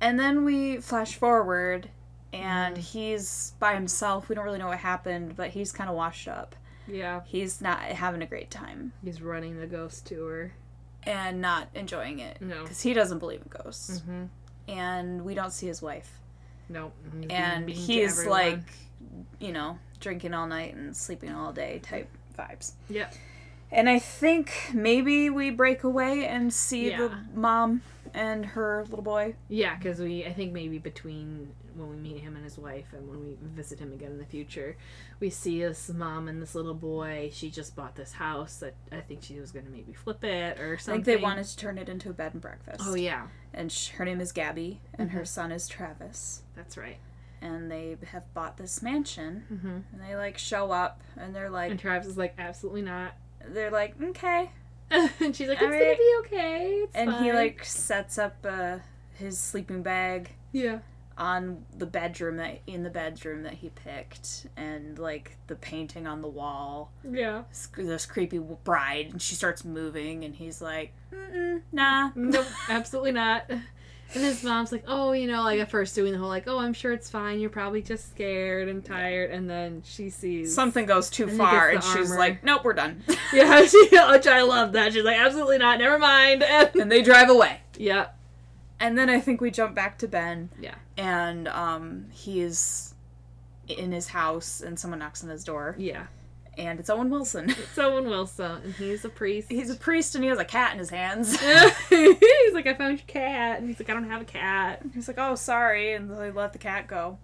and 0.00 0.18
then 0.18 0.44
we 0.44 0.78
flash 0.78 1.14
forward, 1.14 1.90
and 2.32 2.74
Mm-hmm. 2.76 2.82
he's 2.82 3.52
by 3.60 3.74
himself. 3.74 4.28
We 4.28 4.34
don't 4.34 4.44
really 4.44 4.58
know 4.58 4.66
what 4.68 4.78
happened, 4.78 5.36
but 5.36 5.50
he's 5.50 5.70
kind 5.72 5.88
of 5.90 5.96
washed 5.96 6.26
up. 6.28 6.56
yeah. 6.88 7.20
He's 7.26 7.60
not 7.60 7.78
having 7.82 8.20
a 8.22 8.26
great 8.26 8.50
time 8.50 8.92
He's 9.04 9.22
running 9.22 9.60
the 9.60 9.66
ghost 9.68 10.06
tour. 10.06 10.52
and 11.04 11.40
not 11.40 11.68
enjoying 11.74 12.18
it 12.18 12.40
No. 12.42 12.62
because 12.62 12.80
he 12.82 12.92
doesn't 12.92 13.20
believe 13.20 13.42
in 13.42 13.48
ghosts. 13.62 14.00
Mm-hmm. 14.00 14.24
And 14.70 15.24
we 15.24 15.34
don't 15.34 15.52
see 15.52 15.66
his 15.66 15.82
wife. 15.82 16.20
Nope. 16.68 16.92
Mm-hmm. 17.08 17.22
He's 17.22 17.30
And 17.30 17.70
he's 17.70 18.26
like, 18.26 18.60
you 19.40 19.52
know, 19.52 19.78
drinking 20.00 20.34
all 20.34 20.46
night 20.46 20.74
and 20.74 20.96
sleeping 20.96 21.32
all 21.32 21.52
day 21.52 21.80
type 21.82 22.08
vibes. 22.38 22.72
Yep. 22.88 23.14
And 23.72 23.88
I 23.88 23.98
think 23.98 24.52
maybe 24.74 25.30
we 25.30 25.50
break 25.50 25.84
away 25.84 26.26
and 26.26 26.52
see 26.52 26.90
Yeah. 26.90 26.98
the 26.98 27.18
mom 27.34 27.82
and 28.14 28.44
her 28.44 28.84
little 28.88 29.02
boy. 29.02 29.34
Yeah, 29.48 29.76
because 29.76 30.00
we, 30.00 30.24
I 30.24 30.32
think 30.32 30.52
maybe 30.52 30.78
between 30.78 31.52
when 31.74 31.90
we 31.90 31.96
meet 31.96 32.18
him 32.20 32.34
and 32.36 32.44
his 32.44 32.58
wife 32.58 32.86
and 32.92 33.08
when 33.08 33.20
we 33.20 33.36
visit 33.42 33.78
him 33.78 33.92
again 33.92 34.12
in 34.12 34.18
the 34.18 34.24
future, 34.24 34.76
we 35.20 35.30
see 35.30 35.60
this 35.62 35.88
mom 35.90 36.28
and 36.28 36.40
this 36.42 36.54
little 36.54 36.74
boy. 36.74 37.30
She 37.32 37.50
just 37.50 37.74
bought 37.76 37.96
this 37.96 38.12
house 38.12 38.56
that 38.56 38.74
I 38.92 39.00
think 39.00 39.22
she 39.22 39.38
was 39.40 39.52
going 39.52 39.64
to 39.66 39.70
maybe 39.70 39.92
flip 39.92 40.22
it 40.24 40.58
or 40.60 40.78
something 40.78 41.00
I 41.02 41.04
think 41.04 41.18
they 41.18 41.22
wanted 41.22 41.44
to 41.46 41.56
turn 41.56 41.78
it 41.78 41.88
into 41.88 42.10
a 42.10 42.12
bed 42.12 42.32
and 42.34 42.42
breakfast. 42.42 42.82
Oh, 42.86 42.94
yeah. 42.94 43.28
And 43.54 43.70
sh- 43.72 43.88
her 43.90 44.04
name 44.04 44.20
is 44.20 44.32
Gabby, 44.32 44.80
and 44.94 45.10
her 45.10 45.22
Mhm. 45.22 45.26
son 45.28 45.52
is 45.52 45.66
Travis. 45.68 46.42
That's 46.54 46.76
right. 46.76 46.98
And 47.42 47.70
they 47.70 47.96
have 48.12 48.32
bought 48.34 48.56
this 48.58 48.82
mansion, 48.82 49.44
Mm-hmm. 49.52 49.68
and 49.68 50.00
they 50.06 50.14
like 50.14 50.36
show 50.38 50.70
up, 50.72 51.00
and 51.16 51.34
they're 51.34 51.50
like, 51.50 51.70
And 51.70 51.80
Travis 51.80 52.06
is 52.08 52.18
like, 52.18 52.34
absolutely 52.38 52.82
not. 52.82 53.14
they're 53.48 53.70
like, 53.70 53.94
okay. 54.02 54.50
and 54.90 55.34
she's 55.34 55.48
like, 55.48 55.58
it's 55.58 55.62
All 55.62 55.70
gonna 55.70 55.96
be 55.96 56.14
okay. 56.26 56.66
It's 56.84 56.94
and 56.96 57.12
he 57.24 57.32
like 57.32 57.64
sets 57.64 58.18
up 58.18 58.36
uh, 58.48 58.78
his 59.14 59.38
sleeping 59.38 59.82
bag 59.82 60.32
yeah. 60.52 60.80
On 61.20 61.64
the 61.76 61.84
bedroom 61.86 62.38
that 62.38 62.60
in 62.66 62.82
the 62.82 62.90
bedroom 62.90 63.42
that 63.44 63.52
he 63.52 63.68
picked 63.68 64.46
and 64.56 64.98
like 64.98 65.36
the 65.46 65.54
painting 65.54 66.06
on 66.06 66.22
the 66.22 66.28
wall 66.28 66.90
Yeah. 67.08 67.42
this, 67.50 67.68
this 67.76 68.06
creepy 68.06 68.38
bride 68.38 69.08
and 69.12 69.20
she 69.20 69.34
starts 69.34 69.64
moving 69.64 70.24
and 70.24 70.34
he's 70.34 70.60
like 70.62 70.92
Mm-mm, 71.14 71.60
nah 71.72 72.10
mm, 72.12 72.32
Nope, 72.32 72.46
absolutely 72.70 73.12
not. 73.12 73.44
And 74.12 74.24
his 74.24 74.42
mom's 74.42 74.72
like, 74.72 74.82
oh, 74.88 75.12
you 75.12 75.28
know, 75.28 75.42
like 75.44 75.60
at 75.60 75.70
first 75.70 75.94
doing 75.94 76.10
the 76.12 76.18
whole 76.18 76.26
like, 76.28 76.48
oh, 76.48 76.58
I'm 76.58 76.72
sure 76.72 76.92
it's 76.92 77.08
fine. 77.08 77.38
You're 77.38 77.48
probably 77.48 77.80
just 77.80 78.10
scared 78.10 78.68
and 78.68 78.84
tired. 78.84 79.30
And 79.30 79.48
then 79.48 79.82
she 79.84 80.10
sees 80.10 80.52
something 80.52 80.84
goes 80.86 81.10
too 81.10 81.28
And 81.28 81.38
far 81.38 81.68
and 81.68 81.80
she's 81.84 82.10
armor. 82.10 82.18
like 82.18 82.42
nope 82.42 82.64
we're 82.64 82.72
done 82.72 83.04
Yeah, 83.32 83.64
she, 83.66 83.78
which 83.92 84.26
I 84.26 84.42
love 84.42 84.72
that. 84.72 84.94
She's 84.94 85.04
like, 85.04 85.16
absolutely 85.18 85.58
not. 85.58 85.78
Never 85.78 85.96
mind. 85.98 86.42
And, 86.42 86.74
and 86.74 86.90
they 86.90 87.02
drive 87.02 87.28
away 87.30 87.60
yeah, 87.78 88.06
and 88.80 88.96
then 88.98 89.08
i 89.10 89.20
think 89.20 89.40
we 89.40 89.50
jump 89.50 89.74
back 89.74 89.98
to 89.98 90.08
ben 90.08 90.48
yeah, 90.60 90.74
and 90.96 91.46
um 91.48 92.06
he's 92.10 92.94
in 93.68 93.92
his 93.92 94.08
house 94.08 94.60
and 94.60 94.78
someone 94.78 94.98
knocks 94.98 95.22
on 95.22 95.30
his 95.30 95.44
door 95.44 95.76
yeah. 95.78 96.06
and 96.58 96.80
it's 96.80 96.90
owen 96.90 97.08
wilson 97.10 97.48
It's 97.50 97.78
Owen 97.78 98.08
Wilson, 98.08 98.60
and 98.64 98.74
he's 98.74 99.04
a 99.04 99.08
priest. 99.08 99.48
he's 99.50 99.70
a 99.70 99.76
priest 99.76 100.14
and 100.16 100.24
he 100.24 100.30
has 100.30 100.38
a 100.40 100.44
cat 100.44 100.72
in 100.72 100.78
his 100.78 100.90
hands 100.90 101.38
he's 101.88 102.52
like, 102.54 102.66
I 102.66 102.74
found 102.74 102.98
your 102.98 103.06
cat, 103.06 103.58
and 103.60 103.68
he's 103.68 103.78
like, 103.78 103.88
I 103.88 103.94
don't 103.94 104.08
have 104.10 104.22
a 104.22 104.24
cat. 104.24 104.82
He's 104.92 105.06
like, 105.08 105.18
"Oh, 105.18 105.34
sorry," 105.36 105.94
and 105.94 106.10
they 106.10 106.30
let 106.32 106.52
the 106.52 106.58
cat 106.58 106.86
go. 106.88 107.18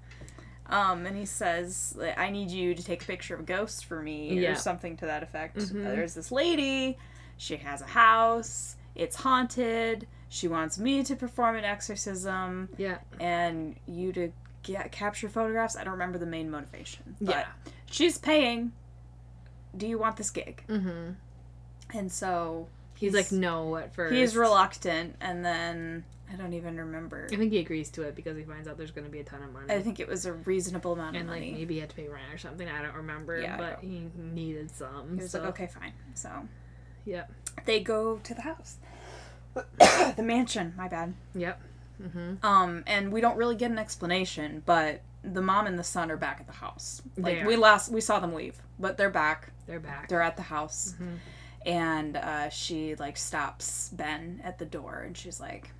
Um, 0.68 1.04
and 1.06 1.16
he 1.16 1.25
says, 1.26 1.96
"I 2.16 2.30
need 2.30 2.50
you 2.50 2.75
to 2.75 2.82
take 2.82 3.02
a 3.02 3.06
picture 3.06 3.34
of 3.34 3.40
a 3.40 3.44
ghost 3.44 3.84
for 3.84 4.00
me, 4.02 4.38
Yeah. 4.40 4.52
or 4.52 4.54
something 4.54 4.96
to 4.98 5.06
that 5.06 5.22
effect." 5.22 5.56
Mhm. 5.58 5.84
Uh, 5.86 5.90
there's 5.90 6.14
this 6.14 6.30
lady. 6.32 6.96
She 7.36 7.56
has 7.56 7.82
a 7.82 7.86
house. 7.86 8.76
It's 8.94 9.16
haunted. 9.16 10.06
She 10.28 10.49
wants 10.49 10.78
me 10.78 11.02
to 11.04 11.14
perform 11.16 11.56
an 11.56 11.64
exorcism 11.64 12.68
Yeah, 12.76 12.99
and 13.21 13.76
you 13.87 14.12
to 14.14 14.33
get 14.62 14.90
capture 14.92 15.28
photographs. 15.28 15.76
I 15.76 15.85
don't 15.85 15.92
remember 15.92 16.18
the 16.18 16.26
main 16.26 16.50
motivation, 16.50 17.16
but 17.21 17.30
Yeah. 17.37 17.47
she's 17.90 18.18
paying. 18.18 18.73
Do 19.76 19.87
you 19.87 19.99
want 19.99 20.16
this 20.16 20.30
gig? 20.30 20.64
mm-hmm. 20.68 21.12
And 21.97 22.11
so 22.11 22.68
He's, 22.97 23.14
like, 23.14 23.30
no 23.30 23.76
at 23.76 23.95
first. 23.95 24.14
he's 24.14 24.35
reluctant, 24.37 25.14
and 25.21 25.45
then 25.45 26.04
I 26.33 26.35
don't 26.37 26.54
even 26.54 26.76
remember. 26.78 27.28
I 27.30 27.37
think 27.37 27.52
he 27.52 27.59
agrees 27.59 27.90
to 27.90 28.02
it 28.02 28.16
because 28.16 28.37
he 28.37 28.42
finds 28.42 28.66
out 28.66 28.76
there's 28.78 28.90
going 28.90 29.04
to 29.04 29.11
be 29.11 29.21
a 29.21 29.25
ton 29.25 29.42
of 29.42 29.52
money. 29.52 29.73
I 29.73 29.80
think 29.83 30.00
it 30.00 30.09
was 30.09 30.25
a 30.26 30.33
reasonable 30.33 30.95
amount 30.95 31.14
of 31.14 31.21
and 31.21 31.30
like 31.30 31.42
maybe 31.42 31.75
he 31.75 31.80
had 31.80 31.90
to 31.90 31.95
pay 31.95 32.09
rent 32.09 32.33
or 32.33 32.38
something. 32.38 32.66
I 32.68 32.83
don't 32.83 32.95
remember, 32.97 33.38
Yeah, 33.40 33.56
but 33.59 33.78
he 33.83 34.09
needed 34.16 34.71
some. 34.73 35.11
He 35.14 35.23
was 35.23 35.30
so. 35.30 35.40
like, 35.40 35.50
okay, 35.50 35.66
fine. 35.68 35.92
So 36.14 36.30
Yep. 37.04 37.30
they 37.66 37.78
go 37.80 38.16
to 38.16 38.35
the 38.35 38.40
house, 38.42 38.78
the 40.16 40.22
mansion. 40.22 40.75
My 40.76 40.88
bad. 40.88 41.14
Yep. 41.34 41.60
Mm-hmm. 42.02 42.44
Um, 42.46 42.84
and 42.86 43.10
we 43.12 43.20
don't 43.20 43.36
really 43.36 43.56
get 43.56 43.70
an 43.70 43.78
explanation, 43.78 44.62
but 44.66 45.00
the 45.25 45.40
mom 45.42 45.66
and 45.66 45.78
the 45.78 45.84
son 45.84 46.10
are 46.10 46.16
back 46.16 46.38
at 46.40 46.46
the 46.46 46.52
house. 46.52 47.02
Like 47.16 47.44
we 47.46 47.56
last 47.56 47.90
we 47.90 48.00
saw 48.00 48.20
them 48.20 48.34
leave, 48.34 48.60
but 48.78 48.96
they're 48.96 49.10
back. 49.10 49.50
They're 49.66 49.80
back. 49.80 50.08
They're 50.08 50.22
at 50.22 50.36
the 50.36 50.42
house, 50.42 50.94
Mhm. 51.00 51.16
and 51.64 52.16
uh, 52.16 52.48
she 52.50 52.94
like 52.96 53.16
stops 53.16 53.88
Ben 53.92 54.40
at 54.44 54.58
the 54.58 54.66
door, 54.66 55.02
and 55.06 55.16
she's 55.16 55.40
like, 55.40 55.70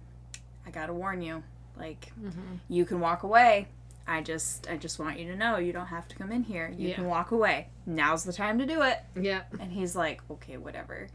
"I 0.66 0.71
gotta 0.71 0.92
warn 0.95 1.23
you, 1.23 1.42
like 1.76 2.12
Mhm. 2.21 2.59
you 2.68 2.85
can 2.85 2.99
walk 3.00 3.23
away." 3.23 3.68
I 4.09 4.21
just, 4.23 4.71
I 4.71 4.76
just 4.76 5.00
want 5.00 5.18
you 5.18 5.26
to 5.33 5.37
know 5.37 5.56
you 5.59 5.73
don't 5.73 5.87
have 5.88 6.06
to 6.09 6.14
come 6.16 6.30
in 6.30 6.45
here. 6.45 6.73
You 6.76 6.90
Yeah. 6.90 6.95
can 6.95 7.06
walk 7.06 7.33
away. 7.33 7.68
Now's 7.87 8.23
the 8.23 8.33
time 8.33 8.56
to 8.61 8.64
do 8.64 8.83
it. 8.83 9.00
Yep. 9.21 9.54
And 9.59 9.73
he's 9.73 9.97
like, 9.97 10.21
okay, 10.30 10.56
whatever. 10.59 11.09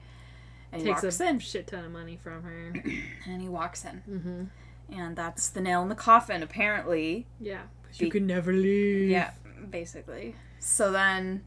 And 0.72 0.82
he 0.82 0.88
Takes 0.88 1.04
walks 1.04 1.20
a 1.20 1.28
in. 1.28 1.40
shit 1.40 1.68
ton 1.68 1.84
of 1.86 1.92
money 1.92 2.18
from 2.22 2.44
her. 2.44 2.74
And 3.28 3.42
he 3.42 3.50
walks 3.50 3.84
in. 3.86 4.04
mm-hmm. 4.10 4.44
And 4.94 5.16
that's 5.16 5.50
the 5.50 5.62
nail 5.62 5.82
in 5.84 5.90
the 5.90 5.96
coffin, 5.96 6.44
apparently. 6.44 7.28
Yeah. 7.40 7.62
Be- 7.98 8.06
you 8.06 8.12
can 8.12 8.28
never 8.28 8.52
leave. 8.54 9.10
Yeah, 9.10 9.32
basically. 9.70 10.36
So 10.60 10.92
then 10.92 11.44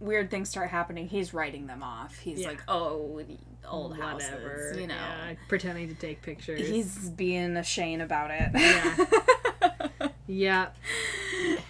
weird 0.00 0.30
things 0.30 0.48
start 0.50 0.70
happening. 0.70 1.08
He's 1.08 1.32
writing 1.32 1.66
them 1.66 1.82
off. 1.82 2.18
He's 2.18 2.40
Yeah. 2.40 2.48
like, 2.48 2.62
oh, 2.68 3.22
old 3.66 3.96
house. 3.96 4.22
Whatever. 4.22 4.50
houses, 4.50 4.76
you 4.78 4.86
know. 4.86 4.94
Yeah, 4.94 5.34
pretending 5.48 5.88
to 5.88 5.94
take 5.94 6.20
pictures. 6.22 6.66
He's 6.68 7.08
being 7.10 7.56
a 7.56 7.62
Shane 7.62 8.00
about 8.02 8.30
it. 8.30 8.50
Yeah. 8.54 10.08
yeah. 10.26 10.66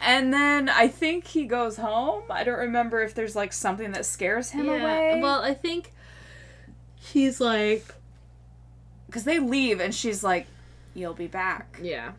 and 0.03 0.33
then 0.33 0.69
I 0.69 0.89
think 0.89 1.27
he 1.29 1.45
goes 1.45 1.77
home. 1.77 2.25
I 2.31 2.43
don't 2.45 2.59
remember 2.59 3.03
if 3.03 3.15
there's 3.15 3.37
like 3.37 3.53
something 3.53 3.93
that 3.93 4.05
scares 4.07 4.51
him 4.51 4.67
yeah. 4.67 4.73
away. 4.83 5.21
Well, 5.23 5.43
I 5.43 5.55
think 5.55 5.93
he's 7.13 7.41
like, 7.41 7.85
because 9.07 9.25
they 9.25 9.39
leave 9.39 9.81
and 9.81 9.95
she's 9.95 10.25
like, 10.25 10.47
you'll 10.95 11.15
be 11.15 11.27
back. 11.27 11.79
yeah. 11.83 12.13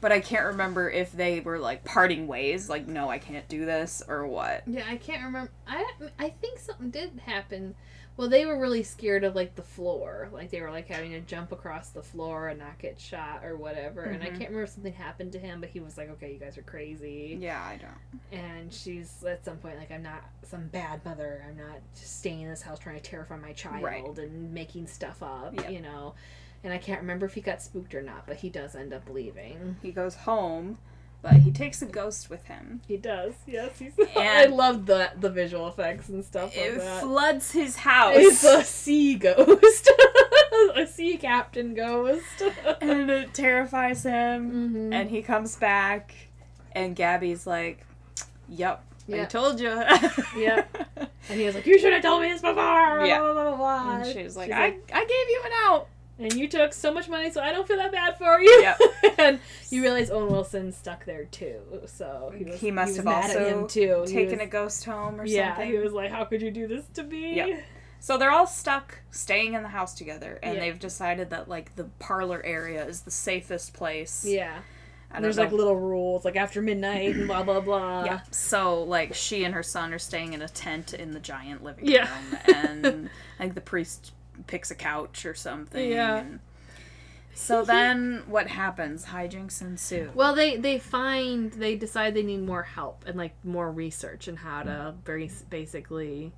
But 0.00 0.12
I 0.12 0.20
can't 0.20 0.46
remember 0.46 0.88
if 0.88 1.12
they 1.12 1.40
were 1.40 1.58
like 1.58 1.84
parting 1.84 2.26
ways, 2.26 2.70
like 2.70 2.86
no, 2.88 3.10
I 3.10 3.18
can't 3.18 3.46
do 3.48 3.66
this, 3.66 4.02
or 4.08 4.26
what. 4.26 4.62
Yeah, 4.66 4.84
I 4.88 4.96
can't 4.96 5.22
remember. 5.22 5.50
I 5.68 5.84
I 6.18 6.30
think 6.30 6.58
something 6.58 6.88
did 6.88 7.20
happen. 7.26 7.74
Well, 8.20 8.28
they 8.28 8.44
were 8.44 8.58
really 8.58 8.82
scared 8.82 9.24
of 9.24 9.34
like 9.34 9.54
the 9.54 9.62
floor, 9.62 10.28
like 10.30 10.50
they 10.50 10.60
were 10.60 10.70
like 10.70 10.88
having 10.88 11.12
to 11.12 11.20
jump 11.20 11.52
across 11.52 11.88
the 11.88 12.02
floor 12.02 12.48
and 12.48 12.58
not 12.60 12.78
get 12.78 13.00
shot 13.00 13.42
or 13.42 13.56
whatever. 13.56 14.02
And 14.02 14.22
I 14.22 14.26
Mhm. 14.26 14.28
can't 14.28 14.40
remember 14.50 14.64
if 14.64 14.68
something 14.68 14.92
happened 14.92 15.32
to 15.32 15.38
him, 15.38 15.58
but 15.62 15.70
he 15.70 15.80
was 15.80 15.96
like, 15.96 16.10
"Okay, 16.10 16.30
you 16.34 16.38
guys 16.38 16.58
are 16.58 16.62
crazy." 16.62 17.38
Yeah, 17.40 17.64
I 17.64 17.78
don't. 17.78 18.20
And 18.38 18.70
she's 18.74 19.24
at 19.24 19.42
some 19.42 19.56
point 19.56 19.78
like, 19.78 19.90
"I'm 19.90 20.02
not 20.02 20.22
some 20.42 20.68
bad 20.68 21.02
mother. 21.02 21.42
I'm 21.48 21.56
not 21.56 21.80
just 21.94 22.18
staying 22.18 22.42
in 22.42 22.50
this 22.50 22.60
house 22.60 22.78
trying 22.78 22.96
to 22.96 23.02
terrify 23.02 23.36
my 23.36 23.54
child 23.54 23.82
Right. 23.84 24.18
and 24.18 24.52
making 24.52 24.86
stuff 24.88 25.22
up." 25.22 25.54
Yep. 25.54 25.70
You 25.70 25.80
know. 25.80 26.14
And 26.62 26.74
I 26.74 26.78
can't 26.78 27.00
remember 27.00 27.24
if 27.24 27.32
he 27.32 27.40
got 27.40 27.62
spooked 27.62 27.94
or 27.94 28.02
not, 28.02 28.26
but 28.26 28.36
he 28.36 28.50
does 28.50 28.74
end 28.76 28.92
up 28.92 29.08
leaving. 29.08 29.76
He 29.80 29.92
goes 29.92 30.14
home, 30.14 30.76
but 31.22 31.34
he 31.34 31.50
takes 31.50 31.82
a 31.82 31.86
ghost 31.86 32.30
with 32.30 32.44
him. 32.46 32.80
He 32.88 32.96
does. 32.96 33.34
Yes, 33.46 33.78
he's. 33.78 33.92
I 34.16 34.46
love 34.46 34.86
the 34.86 35.10
the 35.18 35.30
visual 35.30 35.68
effects 35.68 36.08
and 36.08 36.24
stuff 36.24 36.56
like 36.56 36.66
It 36.66 36.78
that. 36.78 37.02
floods 37.02 37.52
his 37.52 37.76
house. 37.76 38.14
It's 38.16 38.44
a 38.44 38.64
sea 38.64 39.14
ghost. 39.16 39.90
a 40.76 40.86
sea 40.86 41.16
captain 41.16 41.74
ghost. 41.74 42.42
and 42.80 43.10
it 43.10 43.34
terrifies 43.34 44.02
him. 44.02 44.50
Mhm. 44.90 44.94
And 44.94 45.10
he 45.10 45.22
comes 45.22 45.56
back, 45.56 46.14
and 46.72 46.96
Gabby's 46.96 47.46
like, 47.46 47.84
Yep, 48.48 48.82
I 49.12 49.24
told 49.26 49.60
you. 49.60 49.68
Yeah. 50.36 50.64
And 51.28 51.38
he 51.38 51.44
was 51.46 51.54
like, 51.54 51.66
You 51.66 51.78
should 51.78 51.92
have 51.92 52.02
told 52.02 52.22
me 52.22 52.28
this 52.32 52.40
before. 52.40 53.04
Yeah. 53.04 53.20
Blah, 53.20 53.32
blah, 53.34 53.44
blah, 53.48 53.56
blah. 53.56 53.96
And 53.96 54.06
she 54.06 54.22
was 54.22 54.36
like, 54.36 54.46
She's 54.48 54.54
I, 54.56 54.64
I 54.92 55.00
gave 55.04 55.28
you 55.28 55.42
an 55.44 55.52
out. 55.66 55.88
And 56.20 56.32
you 56.34 56.48
took 56.48 56.72
so 56.74 56.92
much 56.92 57.08
money, 57.08 57.30
so 57.30 57.40
I 57.40 57.50
don't 57.50 57.66
feel 57.66 57.78
that 57.78 57.92
bad 57.92 58.18
for 58.18 58.40
you. 58.40 58.50
Yep. 58.60 58.80
and 59.18 59.40
you 59.70 59.80
realize 59.82 60.10
Owen 60.10 60.30
Wilson 60.30 60.70
stuck 60.70 61.04
there 61.06 61.24
too. 61.24 61.60
So 61.86 62.32
he, 62.36 62.44
was, 62.44 62.60
He 62.60 62.70
must 62.70 62.88
was 62.88 62.96
have 62.96 63.04
mad 63.06 63.30
at 63.30 63.36
also 63.38 63.60
him 63.60 63.66
too. 63.68 64.04
He 64.06 64.12
Taken 64.12 64.38
was- 64.38 64.46
a 64.46 64.50
ghost 64.50 64.84
home 64.84 65.20
or 65.20 65.24
Yeah, 65.24 65.54
something. 65.56 65.70
he 65.72 65.78
was 65.78 65.92
like, 65.92 66.10
How 66.10 66.24
could 66.24 66.42
you 66.42 66.50
do 66.50 66.68
this 66.68 66.84
to 66.94 67.02
me? 67.02 67.36
Yep. 67.36 67.64
So 68.00 68.16
they're 68.18 68.30
all 68.30 68.46
stuck 68.46 68.98
staying 69.10 69.54
in 69.54 69.62
the 69.62 69.68
house 69.68 69.94
together, 69.94 70.38
and 70.42 70.54
Yeah. 70.54 70.60
they've 70.60 70.78
decided 70.78 71.30
that 71.30 71.48
like 71.48 71.74
the 71.76 71.84
parlor 71.98 72.42
area 72.44 72.84
is 72.86 73.00
the 73.02 73.10
safest 73.10 73.72
place. 73.74 74.24
Yeah. 74.26 74.58
And 75.12 75.24
There's 75.24 75.38
know. 75.38 75.42
like 75.44 75.52
little 75.52 75.76
rules, 75.76 76.24
like 76.24 76.36
after 76.36 76.62
midnight 76.62 77.14
and 77.16 77.26
blah 77.26 77.42
blah 77.42 77.60
blah. 77.60 78.04
yeah. 78.04 78.20
So 78.30 78.82
like 78.84 79.14
she 79.14 79.44
and 79.44 79.54
her 79.54 79.62
son 79.62 79.92
are 79.92 79.98
staying 79.98 80.34
in 80.34 80.42
a 80.42 80.48
tent 80.48 80.94
in 80.94 81.10
the 81.12 81.18
giant 81.20 81.64
living 81.64 81.86
Yeah. 81.86 82.08
room, 82.10 82.38
and 82.54 83.10
like 83.40 83.54
the 83.54 83.60
priest 83.60 84.12
picks 84.46 84.70
a 84.70 84.74
couch 84.74 85.24
or 85.26 85.34
something. 85.34 85.90
Yeah. 85.90 86.16
and- 86.18 86.40
So 87.34 87.64
then 87.76 88.24
what 88.26 88.48
happens? 88.48 89.06
Hijinks 89.06 89.60
ensue. 89.62 90.10
Well, 90.14 90.34
they 90.34 90.56
they 90.56 90.78
find 90.78 91.52
they 91.52 91.76
decide 91.76 92.14
they 92.14 92.22
need 92.22 92.42
more 92.42 92.62
help 92.64 93.04
and 93.06 93.16
like 93.16 93.34
more 93.44 93.70
research 93.70 94.28
and 94.28 94.38
how 94.38 94.62
to 94.64 94.94
very 95.04 95.30
basically 95.48 96.32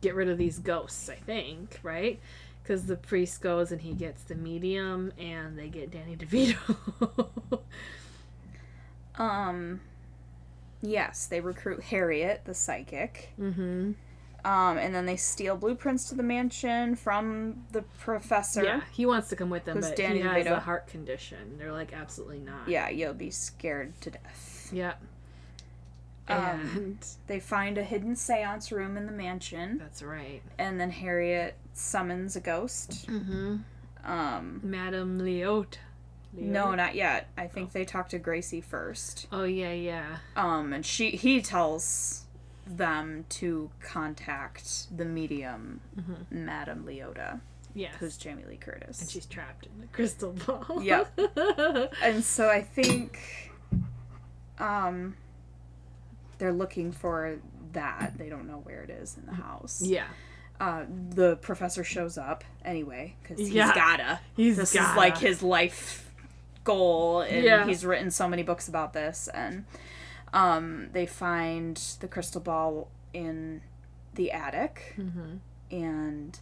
get 0.00 0.14
rid 0.14 0.28
of 0.28 0.38
these 0.38 0.58
ghosts. 0.58 1.08
I 1.08 1.14
think 1.16 1.78
right 1.82 2.18
because 2.62 2.86
the 2.86 2.96
priest 2.96 3.42
goes 3.42 3.70
and 3.72 3.82
he 3.82 3.92
gets 3.92 4.22
the 4.22 4.34
medium 4.34 5.12
and 5.18 5.58
they 5.58 5.68
get 5.68 5.90
Danny 5.90 6.16
DeVito. 6.16 7.60
Um. 9.16 9.80
Yes, 10.82 11.26
they 11.26 11.40
recruit 11.40 11.82
Harriet, 11.84 12.42
the 12.44 12.52
psychic. 12.54 13.30
mm-hmm. 13.40 13.92
Um, 14.44 14.76
and 14.76 14.94
then 14.94 15.06
they 15.06 15.16
steal 15.16 15.56
blueprints 15.56 16.08
to 16.10 16.14
the 16.14 16.22
mansion 16.22 16.96
from 16.96 17.64
the 17.72 17.80
professor. 18.00 18.62
Yeah, 18.62 18.80
he 18.92 19.06
wants 19.06 19.30
to 19.30 19.36
come 19.36 19.48
with 19.48 19.64
them, 19.64 19.80
but 19.80 19.96
Danny 19.96 20.16
he 20.16 20.20
has 20.22 20.44
DeVito? 20.46 20.52
a 20.56 20.60
heart 20.60 20.86
condition. 20.86 21.56
They're 21.58 21.72
like 21.72 21.94
absolutely 21.94 22.40
not. 22.40 22.68
Yeah, 22.68 22.90
you'll 22.90 23.14
be 23.14 23.30
scared 23.30 23.98
to 24.02 24.10
death. 24.10 24.68
Yeah. 24.72 24.94
Um, 26.28 26.36
And 26.76 27.06
They 27.26 27.40
find 27.40 27.78
a 27.78 27.82
hidden 27.84 28.16
seance 28.16 28.70
room 28.70 28.96
in 28.96 29.06
the 29.06 29.12
mansion, 29.12 29.78
that's 29.78 30.02
right. 30.02 30.42
and 30.58 30.78
then 30.80 30.90
Harriet 30.90 31.54
summons 31.72 32.36
a 32.36 32.40
ghost. 32.40 33.06
Mm-hmm. 33.08 33.56
Um, 34.04 34.60
Madame 34.62 35.20
Leota. 35.20 35.76
no, 36.34 36.74
not 36.74 36.94
yet. 36.94 37.28
I 37.38 37.46
think 37.46 37.72
they 37.72 37.84
talk 37.86 38.10
to 38.10 38.18
Gracey 38.18 38.62
first. 38.62 39.26
Oh 39.32 39.44
yeah, 39.44 39.72
yeah. 39.72 40.16
Um, 40.36 40.72
and 40.74 40.84
she 40.84 41.10
he 41.12 41.40
tells 41.40 42.23
them 42.66 43.24
to 43.28 43.70
contact 43.82 44.96
the 44.96 45.04
medium, 45.04 45.80
Mm-hmm. 45.98 46.44
Madame 46.44 46.84
Leota, 46.84 47.40
Yes. 47.74 47.94
who's 47.98 48.16
Jamie 48.16 48.44
Lee 48.48 48.56
Curtis. 48.56 49.00
and 49.00 49.10
she's 49.10 49.26
trapped 49.26 49.66
in 49.66 49.80
the 49.80 49.86
crystal 49.88 50.32
ball. 50.32 50.80
Yep. 50.82 51.18
and 52.02 52.22
so 52.24 52.48
I 52.48 52.62
think 52.62 53.18
um 54.58 55.16
they're 56.38 56.52
looking 56.52 56.92
for 56.92 57.38
that. 57.72 58.12
They 58.18 58.28
don't 58.28 58.46
know 58.46 58.58
where 58.64 58.82
it 58.82 58.90
is 58.90 59.16
in 59.16 59.26
the 59.26 59.34
house. 59.34 59.82
yeah. 59.84 60.06
Uh, 60.60 60.84
the 61.10 61.36
professor 61.36 61.82
shows 61.82 62.16
up 62.16 62.44
anyway 62.64 63.16
because 63.22 63.38
he's 63.38 63.50
Yeah. 63.50 63.74
gotta. 63.74 64.20
He's 64.36 64.56
this 64.56 64.72
gotta. 64.72 64.90
is 64.92 64.96
like 64.96 65.18
his 65.18 65.42
life 65.42 66.08
goal, 66.62 67.22
and 67.22 67.44
Yeah. 67.44 67.66
he's 67.66 67.84
written 67.84 68.10
so 68.12 68.28
many 68.28 68.42
books 68.44 68.68
about 68.68 68.92
this. 68.92 69.28
And 69.34 69.64
um, 70.34 70.88
they 70.92 71.06
find 71.06 71.76
the 72.00 72.08
crystal 72.08 72.40
ball 72.42 72.88
in 73.14 73.62
the 74.14 74.30
attic, 74.32 74.94
Mm-hmm. 74.98 75.36
and 75.70 76.38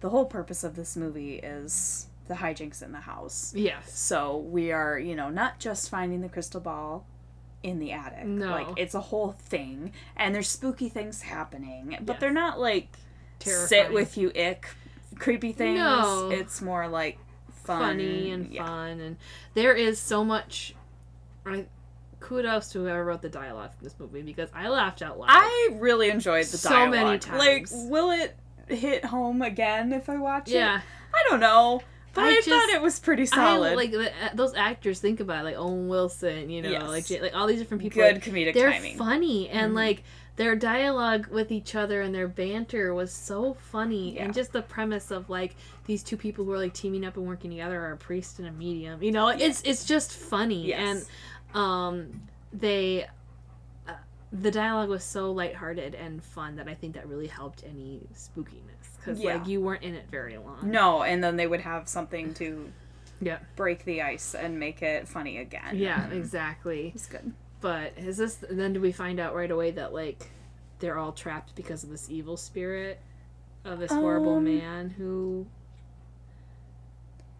the 0.00 0.08
whole 0.10 0.24
purpose 0.24 0.64
of 0.64 0.76
this 0.76 0.96
movie 0.96 1.34
is 1.36 2.06
the 2.28 2.34
hijinks 2.34 2.82
in 2.82 2.92
the 2.92 3.00
house. 3.00 3.52
Yes. 3.54 3.96
So 3.98 4.36
we 4.38 4.72
are, 4.72 4.98
you 4.98 5.14
know, 5.14 5.28
not 5.30 5.58
just 5.58 5.88
finding 5.90 6.20
the 6.22 6.28
crystal 6.28 6.60
ball 6.60 7.06
in 7.62 7.78
the 7.78 7.92
attic. 7.92 8.24
No. 8.26 8.50
Like 8.50 8.66
it's 8.76 8.94
a 8.94 9.00
whole 9.00 9.32
thing 9.32 9.92
and 10.16 10.34
there's 10.34 10.48
spooky 10.48 10.88
things 10.88 11.22
happening, 11.22 11.96
but 12.02 12.14
Yes. 12.14 12.20
they're 12.20 12.32
not 12.32 12.58
like 12.60 12.88
sit 13.40 13.92
with 13.92 14.16
you 14.16 14.30
ick 14.36 14.66
creepy 15.18 15.52
things. 15.52 15.78
No. 15.78 16.30
It's 16.30 16.60
more 16.60 16.88
like 16.88 17.18
fun. 17.64 17.80
funny 17.80 18.30
and 18.32 18.52
yeah. 18.52 18.66
fun 18.66 19.00
and 19.00 19.16
there 19.54 19.72
is 19.74 20.00
so 20.00 20.24
much 20.24 20.74
I 21.44 21.66
kudos 22.20 22.68
to 22.72 22.80
whoever 22.80 23.04
wrote 23.04 23.22
the 23.22 23.28
dialogue 23.28 23.72
for 23.76 23.84
this 23.84 23.94
movie 23.98 24.22
because 24.22 24.48
I 24.54 24.68
laughed 24.68 25.02
out 25.02 25.18
loud. 25.18 25.28
I 25.30 25.70
really 25.74 26.08
enjoyed 26.10 26.46
the 26.46 26.58
dialogue 26.58 26.88
So 26.88 26.92
dialogue. 26.92 27.06
many 27.06 27.18
times. 27.18 27.72
Like 27.72 27.90
will 27.90 28.10
it 28.10 28.36
hit 28.68 29.04
home 29.04 29.42
again 29.42 29.92
if 29.92 30.08
I 30.08 30.16
watch 30.16 30.48
it? 30.48 30.54
yeah. 30.54 30.80
I 31.14 31.24
don't 31.30 31.40
know. 31.40 31.82
But 32.14 32.24
I 32.24 32.28
I, 32.28 32.34
just- 32.36 32.48
thought 32.48 32.68
it 32.70 32.80
was 32.80 32.98
pretty 32.98 33.26
solid. 33.26 33.72
I 33.72 33.74
like 33.74 33.90
the, 33.90 34.06
uh, 34.10 34.30
those 34.34 34.54
actors 34.54 35.00
think 35.00 35.20
about 35.20 35.42
it, 35.42 35.44
like 35.44 35.56
Owen 35.56 35.88
Wilson, 35.88 36.48
you 36.48 36.62
know, 36.62 36.70
Yes. 36.70 36.82
like 37.10 37.22
like 37.22 37.36
all 37.36 37.46
these 37.46 37.58
different 37.58 37.82
people. 37.82 38.00
Good 38.02 38.22
comedic 38.22 38.54
they're 38.54 38.72
timing. 38.72 38.96
funny 38.96 39.48
and 39.50 39.72
Mhm. 39.72 39.76
like 39.76 40.02
their 40.36 40.54
dialogue 40.56 41.28
with 41.28 41.50
each 41.52 41.74
other 41.74 42.00
and 42.02 42.14
their 42.14 42.28
banter 42.28 42.92
was 42.94 43.12
so 43.12 43.54
funny 43.54 44.14
Yeah. 44.16 44.24
and 44.24 44.34
just 44.34 44.52
the 44.52 44.60
premise 44.62 45.10
of 45.10 45.28
like 45.30 45.54
these 45.86 46.02
two 46.02 46.16
people 46.18 46.44
who 46.44 46.52
are 46.52 46.58
like 46.58 46.74
teaming 46.74 47.04
up 47.06 47.16
and 47.16 47.26
working 47.26 47.50
together 47.50 47.80
are 47.80 47.92
a 47.92 47.96
priest 47.96 48.38
and 48.38 48.46
a 48.48 48.52
medium 48.52 49.02
you 49.02 49.12
know 49.12 49.24
like, 49.26 49.40
it's 49.40 49.62
it's 49.64 49.84
just 49.86 50.12
funny 50.12 50.66
Yes. 50.66 50.78
and 50.80 51.04
um 51.56 52.10
they 52.52 53.06
uh, 53.88 53.92
the 54.32 54.50
dialogue 54.50 54.88
was 54.88 55.02
so 55.02 55.32
lighthearted 55.32 55.94
and 55.94 56.22
fun 56.22 56.56
that 56.56 56.68
I 56.68 56.74
think 56.74 56.94
that 56.94 57.08
really 57.08 57.26
helped 57.26 57.64
any 57.64 58.06
spookiness 58.14 58.96
because 58.98 59.18
Yeah. 59.20 59.34
like 59.36 59.46
you 59.48 59.60
weren't 59.60 59.82
in 59.82 59.94
it 59.94 60.06
very 60.10 60.36
long 60.38 60.58
No, 60.70 61.02
and 61.02 61.22
then 61.24 61.36
they 61.36 61.46
would 61.46 61.60
have 61.62 61.88
something 61.88 62.34
to 62.34 62.70
yeah 63.20 63.38
break 63.56 63.84
the 63.86 64.02
ice 64.02 64.34
and 64.34 64.60
make 64.60 64.82
it 64.82 65.08
funny 65.08 65.38
again. 65.38 65.76
yeah 65.76 66.08
exactly 66.10 66.92
It's 66.94 67.06
good. 67.06 67.32
But 67.62 67.94
is 67.96 68.18
this 68.18 68.36
then 68.50 68.74
do 68.74 68.80
we 68.80 68.92
find 68.92 69.18
out 69.18 69.34
right 69.34 69.50
away 69.50 69.70
that 69.72 69.92
like 69.94 70.28
they're 70.78 70.98
all 70.98 71.12
trapped 71.12 71.54
because 71.54 71.82
of 71.84 71.90
this 71.90 72.10
evil 72.10 72.36
spirit 72.36 73.00
of 73.64 73.78
this 73.78 73.90
horrible 73.90 74.36
Um, 74.36 74.44
man 74.44 74.90
who 74.90 75.46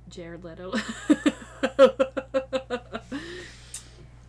Jared 0.08 0.42
Leto. 0.44 0.72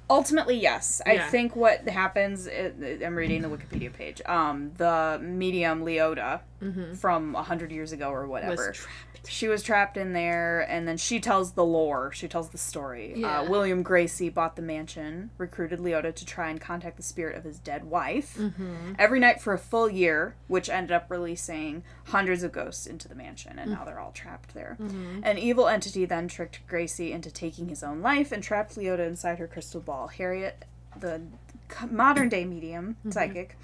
Ultimately, 0.10 0.58
yes. 0.58 1.02
I 1.06 1.18
think 1.18 1.56
what 1.56 1.88
happens. 1.88 2.48
I'm 2.48 3.16
reading 3.16 3.42
the 3.42 3.50
Wikipedia 3.50 3.92
page. 3.92 4.22
Um, 4.26 4.72
the 4.78 5.20
medium 5.22 5.84
Leota 5.84 6.42
mm-hmm. 6.62 6.94
from 6.94 7.36
a 7.36 7.44
hundred 7.44 7.72
years 7.72 7.92
ago 7.92 8.10
or 8.10 8.28
whatever. 8.28 8.68
Was 8.70 8.78
trapped. 8.78 9.28
she 9.28 9.48
was 9.48 9.64
trapped 9.64 9.98
in 9.98 10.14
there, 10.14 10.62
and 10.70 10.88
then 10.88 10.98
she 10.98 11.20
tells 11.20 11.52
the 11.54 11.66
lore. 11.66 12.12
She 12.14 12.28
tells 12.28 12.50
the 12.50 12.58
story. 12.58 13.14
Yeah. 13.18 13.42
Uh, 13.42 13.50
William 13.50 13.84
Gracey 13.84 14.34
bought 14.34 14.56
the 14.56 14.62
mansion, 14.62 15.30
recruited 15.38 15.80
Leota 15.80 16.14
to 16.16 16.26
try 16.26 16.50
and 16.50 16.60
contact 16.62 16.98
the 16.98 17.04
spirit 17.04 17.36
of 17.38 17.44
his 17.44 17.60
dead 17.60 17.86
wife. 17.86 18.38
Mm-hmm. 18.38 18.94
Every 18.98 19.20
night 19.20 19.42
for 19.42 19.54
a 19.54 19.58
full 19.60 19.90
year, 19.90 20.36
which 20.48 20.70
ended 20.70 20.92
up 20.92 21.10
releasing 21.10 21.84
hundreds 22.06 22.44
of 22.44 22.52
ghosts 22.52 22.86
into 22.86 23.08
the 23.08 23.16
mansion, 23.16 23.58
and 23.60 23.72
now 23.72 23.84
they're 23.84 24.00
all 24.00 24.12
trapped 24.12 24.54
there. 24.54 24.78
Mm-hmm. 24.82 25.22
An 25.24 25.38
evil 25.38 25.68
entity 25.68 26.06
then 26.06 26.28
tricked 26.28 26.66
Gracey 26.68 27.12
into 27.12 27.32
taking 27.32 27.70
his 27.70 27.84
own 27.84 28.02
life 28.02 28.32
and 28.32 28.42
trapped 28.44 28.76
Leota 28.76 29.06
inside 29.08 29.40
her 29.40 29.48
crystal 29.48 29.82
ball. 29.82 30.08
Harriet, 30.08 30.66
the 31.00 31.22
modern 31.90 32.30
day 32.30 32.46
medium, 32.46 32.96
Mm-hmm. 33.00 33.12
psychic, 33.12 33.58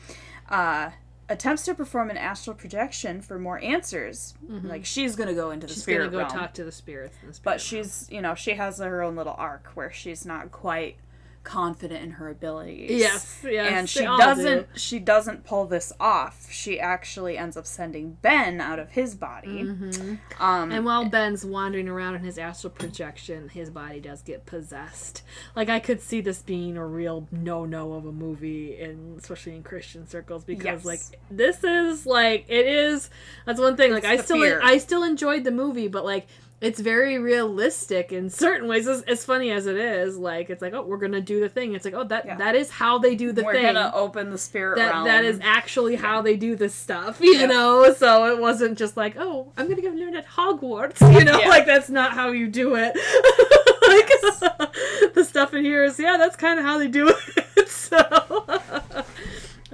uh, 0.50 0.89
attempts 1.29 1.63
to 1.65 1.73
perform 1.73 2.09
an 2.09 2.17
astral 2.17 2.55
projection 2.55 3.21
for 3.21 3.39
more 3.39 3.59
answers. 3.59 4.33
Like 4.47 4.85
she's 4.85 5.15
gonna 5.15 5.33
go 5.33 5.51
into 5.51 5.67
the 5.67 5.71
Mm-hmm. 5.71 5.75
She's 5.75 5.83
spirit 5.83 6.05
gonna 6.05 6.11
go 6.11 6.17
realm, 6.19 6.29
talk 6.29 6.53
to 6.55 6.63
the 6.63 6.71
spirits. 6.71 7.15
In 7.21 7.29
the 7.29 7.33
spirit 7.33 7.53
but 7.53 7.61
she's 7.61 8.07
you 8.11 8.21
know 8.21 8.35
she 8.35 8.51
has 8.53 8.79
her 8.79 9.01
own 9.01 9.15
little 9.15 9.35
arc 9.37 9.67
where 9.75 9.91
she's 9.91 10.25
not 10.25 10.51
quite 10.51 10.97
confident 11.43 12.01
in 12.03 12.12
her 12.12 12.29
abilities. 12.29 12.89
yes, 12.89 13.39
yes, 13.43 13.71
and 13.73 13.89
she 13.89 13.99
doesn't 14.06 14.73
do. 14.73 14.79
she 14.79 14.97
doesn't 14.99 15.43
pull 15.45 15.65
this 15.65 15.91
off. 15.99 16.47
She 16.49 16.79
actually 16.79 17.38
ends 17.38 17.58
up 17.58 17.65
sending 17.67 18.13
Ben 18.21 18.62
out 18.62 18.79
of 18.79 18.91
his 18.91 19.13
body. 19.15 19.63
Mhm. 19.63 20.19
Um, 20.39 20.71
And 20.71 20.86
while 20.86 21.06
Ben's 21.10 21.43
wandering 21.45 21.89
around 21.89 22.15
in 22.15 22.23
his 22.23 22.38
astral 22.38 22.71
projection, 22.71 23.49
his 23.49 23.69
body 23.69 23.99
does 23.99 24.21
get 24.21 24.45
possessed. 24.45 25.21
Like 25.56 25.69
I 25.69 25.79
could 25.79 26.01
see 26.01 26.21
this 26.21 26.41
being 26.41 26.77
a 26.77 26.86
real 26.86 27.27
no-no 27.32 27.93
of 27.93 28.06
a 28.06 28.12
movie, 28.12 28.79
and 28.82 29.19
especially 29.19 29.56
in 29.56 29.63
Christian 29.63 30.08
circles, 30.08 30.43
because 30.45 30.63
Yes. 30.63 30.86
like 30.86 31.01
this 31.29 31.63
is 31.63 32.06
like 32.06 32.45
it 32.47 32.65
is. 32.65 33.10
That's 33.45 33.60
one 33.60 33.75
thing. 33.75 33.91
Like 33.91 34.03
It's 34.06 34.21
I 34.21 34.23
still 34.23 34.38
fear. 34.41 34.62
I 34.63 34.77
still 34.77 35.03
enjoyed 35.03 35.43
the 35.43 35.51
movie, 35.51 35.88
but 35.89 36.06
like 36.06 36.27
it's 36.63 36.80
very 36.80 37.17
realistic 37.19 38.12
in 38.12 38.30
certain 38.30 38.67
ways. 38.67 38.88
As, 38.88 39.02
as 39.04 39.23
funny 39.26 39.52
as 39.52 39.67
it 39.67 39.76
is, 39.78 40.17
like 40.17 40.49
it's 40.49 40.62
like 40.62 40.73
oh 40.73 40.82
we're 40.84 40.97
gonna 40.97 41.21
do 41.21 41.39
the 41.39 41.49
thing. 41.49 41.73
It's 41.76 41.86
like 41.86 41.93
oh 41.93 42.04
that 42.06 42.26
Yeah. 42.26 42.38
that 42.38 42.56
is 42.56 42.69
how 42.71 42.97
they 42.99 43.15
do 43.15 43.32
the 43.32 43.43
we're 43.43 43.54
thing 43.54 43.63
gonna 43.73 43.91
open 43.93 44.30
the 44.30 44.38
spirit 44.38 44.78
that 44.78 44.91
realm. 44.91 45.06
that 45.06 45.26
is 45.26 45.39
actually 45.43 45.95
how 45.95 46.21
they 46.21 46.36
do 46.38 46.56
this 46.56 46.73
stuff, 46.73 47.19
you 47.21 47.34
Yeah. 47.36 47.45
know. 47.47 47.93
So 47.93 48.26
it 48.34 48.39
wasn't 48.39 48.78
just 48.78 48.95
like, 48.97 49.15
oh, 49.17 49.52
I'm 49.58 49.67
gonna 49.69 49.82
go 49.82 49.89
learn 49.89 50.15
at 50.15 50.26
Hogwarts, 50.28 51.02
you 51.19 51.23
know, 51.26 51.39
like 51.47 51.65
that's 51.65 51.89
not 51.89 52.13
how 52.13 52.30
you 52.32 52.47
do 52.47 52.76
it. 52.76 52.95
like 53.88 54.10
the 55.13 55.23
stuff 55.23 55.54
in 55.54 55.63
here 55.63 55.84
is 55.84 55.99
yeah, 55.99 56.17
that's 56.17 56.36
kind 56.36 56.60
of 56.60 56.65
how 56.65 56.78
they 56.78 56.88
do 56.88 57.10
it. 57.58 57.69
so. 57.69 57.99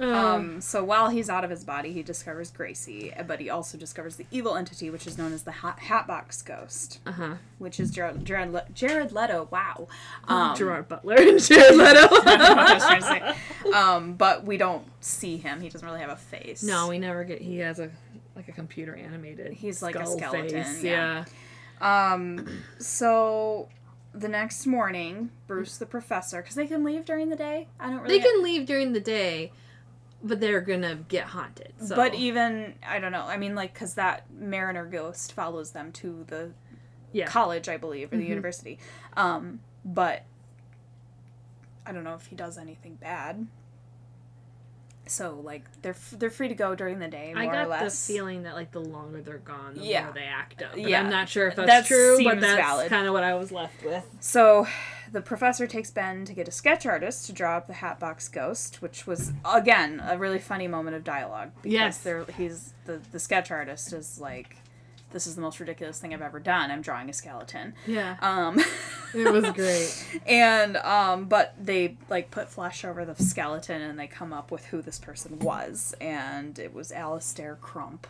Um, 0.00 0.14
Um, 0.14 0.60
so 0.60 0.82
while 0.82 1.10
he's 1.10 1.28
out 1.28 1.44
of 1.44 1.50
his 1.50 1.62
body, 1.64 1.92
he 1.92 2.02
discovers 2.02 2.50
Gracey, 2.50 3.12
but 3.26 3.38
he 3.40 3.50
also 3.50 3.76
discovers 3.76 4.16
the 4.16 4.26
evil 4.30 4.56
entity, 4.56 4.88
which 4.90 5.06
is 5.06 5.18
known 5.18 5.32
as 5.32 5.42
the 5.42 5.50
Hat- 5.52 5.78
Hatbox 5.78 6.42
Ghost, 6.42 7.00
uh 7.06 7.12
huh. 7.12 7.34
which 7.58 7.78
is 7.78 7.90
Jared, 7.90 8.24
Jared, 8.24 8.52
Le- 8.52 8.64
Jared 8.72 9.12
Leto. 9.12 9.48
Wow. 9.50 9.88
Um, 10.26 10.56
Gerard 10.56 10.88
Butler 10.88 11.16
and 11.16 11.38
Jared 11.44 11.76
Leto. 11.76 12.00
I 12.00 12.06
what 12.08 12.26
I 12.58 12.74
was 12.74 12.82
trying 12.84 13.00
to 13.02 13.06
say. 13.06 13.36
Um, 13.74 14.14
but 14.14 14.44
we 14.44 14.56
don't 14.56 14.84
see 15.00 15.36
him. 15.36 15.60
He 15.60 15.68
doesn't 15.68 15.86
really 15.86 16.00
have 16.00 16.10
a 16.10 16.16
face. 16.16 16.62
no, 16.62 16.88
we 16.88 16.98
never 16.98 17.22
get. 17.24 17.40
He 17.42 17.58
has 17.58 17.78
a 17.78 17.90
like 18.34 18.48
a 18.48 18.52
computer 18.52 18.94
animated. 18.96 19.52
He's 19.52 19.82
like 19.82 19.96
a 19.96 20.06
skeleton, 20.06 20.48
Face. 20.64 20.82
yeah. 20.82 21.24
Yeah. 21.80 22.12
Um, 22.14 22.46
so 22.78 23.68
the 24.14 24.28
next 24.28 24.66
morning, 24.66 25.30
Bruce 25.46 25.76
the 25.76 25.86
professor, 25.86 26.40
because 26.42 26.54
they 26.56 26.66
can 26.66 26.82
leave 26.84 27.04
during 27.04 27.28
the 27.28 27.36
day. 27.36 27.68
I 27.78 27.90
don't 27.90 28.00
really. 28.02 28.18
They 28.18 28.24
can 28.24 28.42
leave 28.42 28.66
during 28.66 28.92
the 28.92 29.00
day, 29.00 29.52
but 30.22 30.40
they're 30.40 30.60
gonna 30.60 30.96
get 31.08 31.24
haunted. 31.24 31.72
So. 31.82 31.96
But 31.96 32.14
even 32.14 32.74
I 32.86 32.98
don't 32.98 33.12
know. 33.12 33.22
I 33.24 33.36
mean, 33.36 33.54
like, 33.54 33.72
because 33.72 33.94
that 33.94 34.24
Mariner 34.32 34.84
ghost 34.86 35.32
follows 35.32 35.70
them 35.72 35.92
to 35.92 36.24
the 36.28 36.52
yeah. 37.12 37.26
college, 37.26 37.68
I 37.68 37.76
believe, 37.76 38.12
or 38.12 38.16
the 38.16 38.24
Mhm. 38.24 38.28
university. 38.28 38.78
Um, 39.16 39.60
but 39.84 40.24
I 41.86 41.92
don't 41.92 42.04
know 42.04 42.14
if 42.14 42.26
he 42.26 42.36
does 42.36 42.58
anything 42.58 42.94
bad. 42.96 43.46
So 45.06 45.40
like 45.42 45.64
they're 45.82 45.92
f- 45.92 46.14
they're 46.16 46.30
free 46.30 46.46
to 46.48 46.54
go 46.54 46.76
during 46.76 47.00
the 47.00 47.08
day, 47.08 47.32
more 47.34 47.42
I 47.42 47.46
got 47.46 47.64
or 47.64 47.68
less. 47.68 48.06
the 48.06 48.12
feeling 48.12 48.44
that 48.44 48.54
like 48.54 48.70
the 48.70 48.80
longer 48.80 49.20
they're 49.22 49.38
gone, 49.38 49.74
the 49.74 49.80
Yeah. 49.84 50.04
more 50.04 50.12
they 50.12 50.20
act 50.24 50.62
up. 50.62 50.72
But 50.72 50.80
Yeah. 50.82 51.00
I'm 51.00 51.10
not 51.10 51.28
sure 51.28 51.48
if 51.48 51.56
that's 51.56 51.66
That 51.66 51.86
true, 51.86 52.22
but 52.22 52.40
that's 52.40 52.88
kind 52.88 53.06
of 53.08 53.12
what 53.12 53.24
I 53.24 53.34
was 53.34 53.50
left 53.50 53.82
with. 53.84 54.04
So 54.20 54.68
the 55.12 55.20
professor 55.20 55.66
takes 55.66 55.90
Ben 55.90 56.24
to 56.24 56.32
get 56.32 56.48
a 56.48 56.50
sketch 56.50 56.86
artist 56.86 57.26
to 57.26 57.32
draw 57.32 57.56
up 57.56 57.66
the 57.66 57.72
Hatbox 57.74 58.28
Ghost, 58.28 58.80
which 58.82 59.06
was 59.06 59.32
again 59.44 60.02
a 60.06 60.16
really 60.18 60.38
funny 60.38 60.68
moment 60.68 60.96
of 60.96 61.04
dialogue 61.04 61.50
because 61.62 61.72
Yes. 61.72 62.06
he's 62.36 62.74
the 62.86 63.00
the 63.12 63.18
sketch 63.18 63.50
artist 63.50 63.92
is 63.92 64.20
like, 64.20 64.56
this 65.12 65.26
is 65.26 65.34
the 65.34 65.42
most 65.42 65.58
ridiculous 65.58 65.98
thing 65.98 66.14
I've 66.14 66.22
ever 66.22 66.38
done. 66.38 66.70
I'm 66.70 66.82
drawing 66.82 67.10
a 67.10 67.12
skeleton. 67.12 67.74
Yeah, 67.86 68.16
Um, 68.20 68.60
it 69.14 69.32
was 69.32 69.50
great. 69.52 70.22
and 70.26 70.76
um, 70.76 71.24
but 71.26 71.54
they 71.60 71.96
like 72.08 72.30
put 72.30 72.48
flesh 72.48 72.84
over 72.84 73.04
the 73.04 73.16
skeleton 73.22 73.82
and 73.82 73.98
they 73.98 74.06
come 74.06 74.32
up 74.32 74.50
with 74.52 74.66
who 74.66 74.80
this 74.82 74.98
person 74.98 75.38
was, 75.40 75.94
and 76.00 76.58
it 76.58 76.72
was 76.72 76.92
Alistair 76.92 77.56
Crump. 77.60 78.06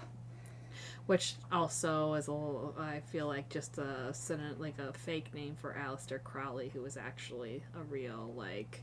Which 1.06 1.34
also 1.50 2.14
is 2.14 2.28
a 2.28 2.32
little, 2.32 2.74
I 2.78 3.00
feel 3.00 3.26
like 3.26 3.48
just 3.48 3.78
a 3.78 4.14
like 4.58 4.78
a 4.78 4.92
fake 4.92 5.34
name 5.34 5.56
for 5.60 5.74
Aleister 5.74 6.22
Crowley, 6.22 6.68
who 6.72 6.82
was 6.82 6.96
actually 6.96 7.62
a 7.74 7.82
real 7.82 8.32
like 8.36 8.82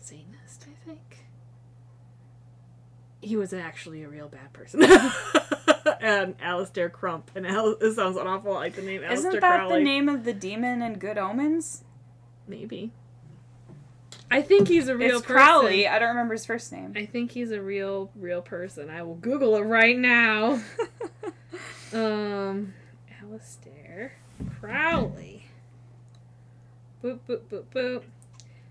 Satanist, 0.00 0.66
I 0.66 0.86
think. 0.88 1.26
he 3.20 3.36
was 3.36 3.52
actually 3.52 4.02
a 4.02 4.08
real 4.08 4.28
bad 4.28 4.52
person. 4.52 4.82
and 6.00 6.34
Alistair 6.40 6.88
Crump. 6.88 7.30
And 7.34 7.46
Al- 7.46 7.76
it 7.80 7.92
sounds 7.94 8.16
an 8.16 8.26
awful 8.26 8.54
like 8.54 8.74
the 8.74 8.82
name 8.82 9.04
Alistair 9.04 9.28
Isn't 9.28 9.40
that 9.40 9.56
Crowley. 9.58 9.78
the 9.78 9.84
name 9.84 10.08
of 10.08 10.24
the 10.24 10.32
demon 10.32 10.80
in 10.82 10.94
Good 10.98 11.18
Omens? 11.18 11.84
Maybe. 12.48 12.92
I 14.32 14.40
think 14.42 14.68
he's 14.68 14.88
a 14.88 14.96
real 14.96 15.18
it's 15.18 15.26
person. 15.26 15.36
Crowley. 15.36 15.86
I 15.86 15.98
don't 15.98 16.08
remember 16.08 16.34
his 16.34 16.46
first 16.46 16.72
name. 16.72 16.94
I 16.96 17.04
think 17.04 17.32
he's 17.32 17.50
a 17.50 17.60
real, 17.60 18.10
real 18.16 18.40
person. 18.40 18.88
I 18.88 19.02
will 19.02 19.16
Google 19.16 19.56
it 19.56 19.62
right 19.62 19.96
now. 19.96 20.60
Um, 21.94 22.72
Aleister 23.22 24.12
Crowley. 24.58 25.44
Boop, 27.04 27.18
boop, 27.28 27.40
boop, 27.50 27.64
boop. 27.74 28.02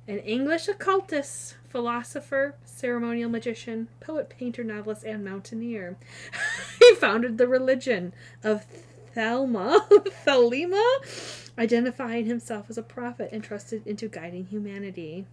An 0.07 0.17
English 0.19 0.67
occultist, 0.67 1.55
philosopher, 1.69 2.55
ceremonial 2.65 3.29
magician, 3.29 3.89
poet, 3.99 4.27
painter, 4.29 4.63
novelist, 4.63 5.03
and 5.03 5.23
mountaineer. 5.23 5.97
he 6.79 6.95
founded 6.95 7.37
the 7.37 7.47
religion 7.47 8.13
of 8.43 8.65
Thelma, 9.13 9.85
Thelema, 10.25 11.51
identifying 11.59 12.25
himself 12.25 12.71
as 12.71 12.77
a 12.77 12.83
prophet 12.83 13.29
entrusted 13.31 13.85
into 13.85 14.07
guiding 14.07 14.47
humanity. 14.47 15.27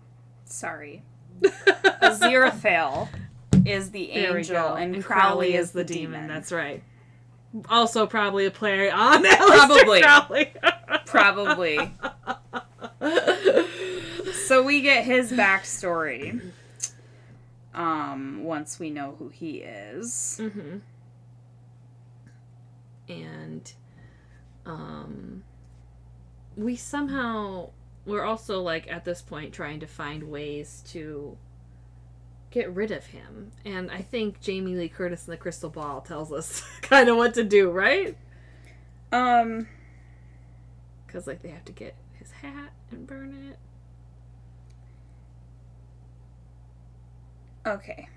Sorry. 0.49 1.03
Aziraphale 1.43 3.09
is 3.65 3.91
the 3.91 4.11
There 4.15 4.39
angel, 4.39 4.55
go. 4.55 4.75
and, 4.75 5.03
Crowley, 5.05 5.55
is 5.55 5.73
the 5.73 5.85
demon. 5.85 6.27
That's 6.27 6.51
right. 6.53 6.83
Also, 7.69 8.07
probably 8.07 8.47
a 8.47 8.51
play 8.51 8.91
on 8.91 9.23
Probably. 9.37 10.01
Probably. 10.03 10.53
Crowley. 11.07 11.07
Probably. 11.07 11.93
So 14.47 14.63
we 14.63 14.81
get 14.81 15.05
his 15.05 15.31
backstory. 15.33 16.41
Um, 17.75 18.43
once 18.45 18.79
we 18.79 18.91
know 18.91 19.15
who 19.19 19.29
he 19.29 19.59
is. 19.59 20.41
hmm 20.41 20.79
And, 23.09 23.73
um, 24.67 25.45
we 26.57 26.77
somehow 26.77 27.71
we're 28.09 28.25
also 28.25 28.61
like 28.63 28.91
at 28.91 29.05
this 29.05 29.23
point 29.23 29.53
trying 29.53 29.81
to 29.81 29.87
find 29.87 30.25
ways 30.25 30.83
to 30.89 31.37
get 32.51 32.75
rid 32.75 32.91
of 32.91 33.07
him, 33.07 33.53
and 33.65 33.91
I 33.91 34.01
think 34.03 34.41
Jamie 34.41 34.75
Lee 34.75 34.89
Curtis 34.89 35.27
in 35.27 35.31
the 35.31 35.37
Crystal 35.37 35.71
Ball 35.71 36.01
tells 36.01 36.33
us 36.33 36.63
kind 36.83 37.09
of 37.09 37.17
what 37.17 37.35
to 37.35 37.45
do, 37.45 37.71
right? 37.71 38.17
Um, 39.13 39.69
Because 41.07 41.27
like 41.27 41.43
they 41.43 41.51
have 41.51 41.65
to 41.67 41.73
get 41.73 41.95
his 42.19 42.31
hat 42.33 42.73
and 42.91 43.07
burn 43.07 43.35
it. 43.51 43.59
okay. 47.67 48.09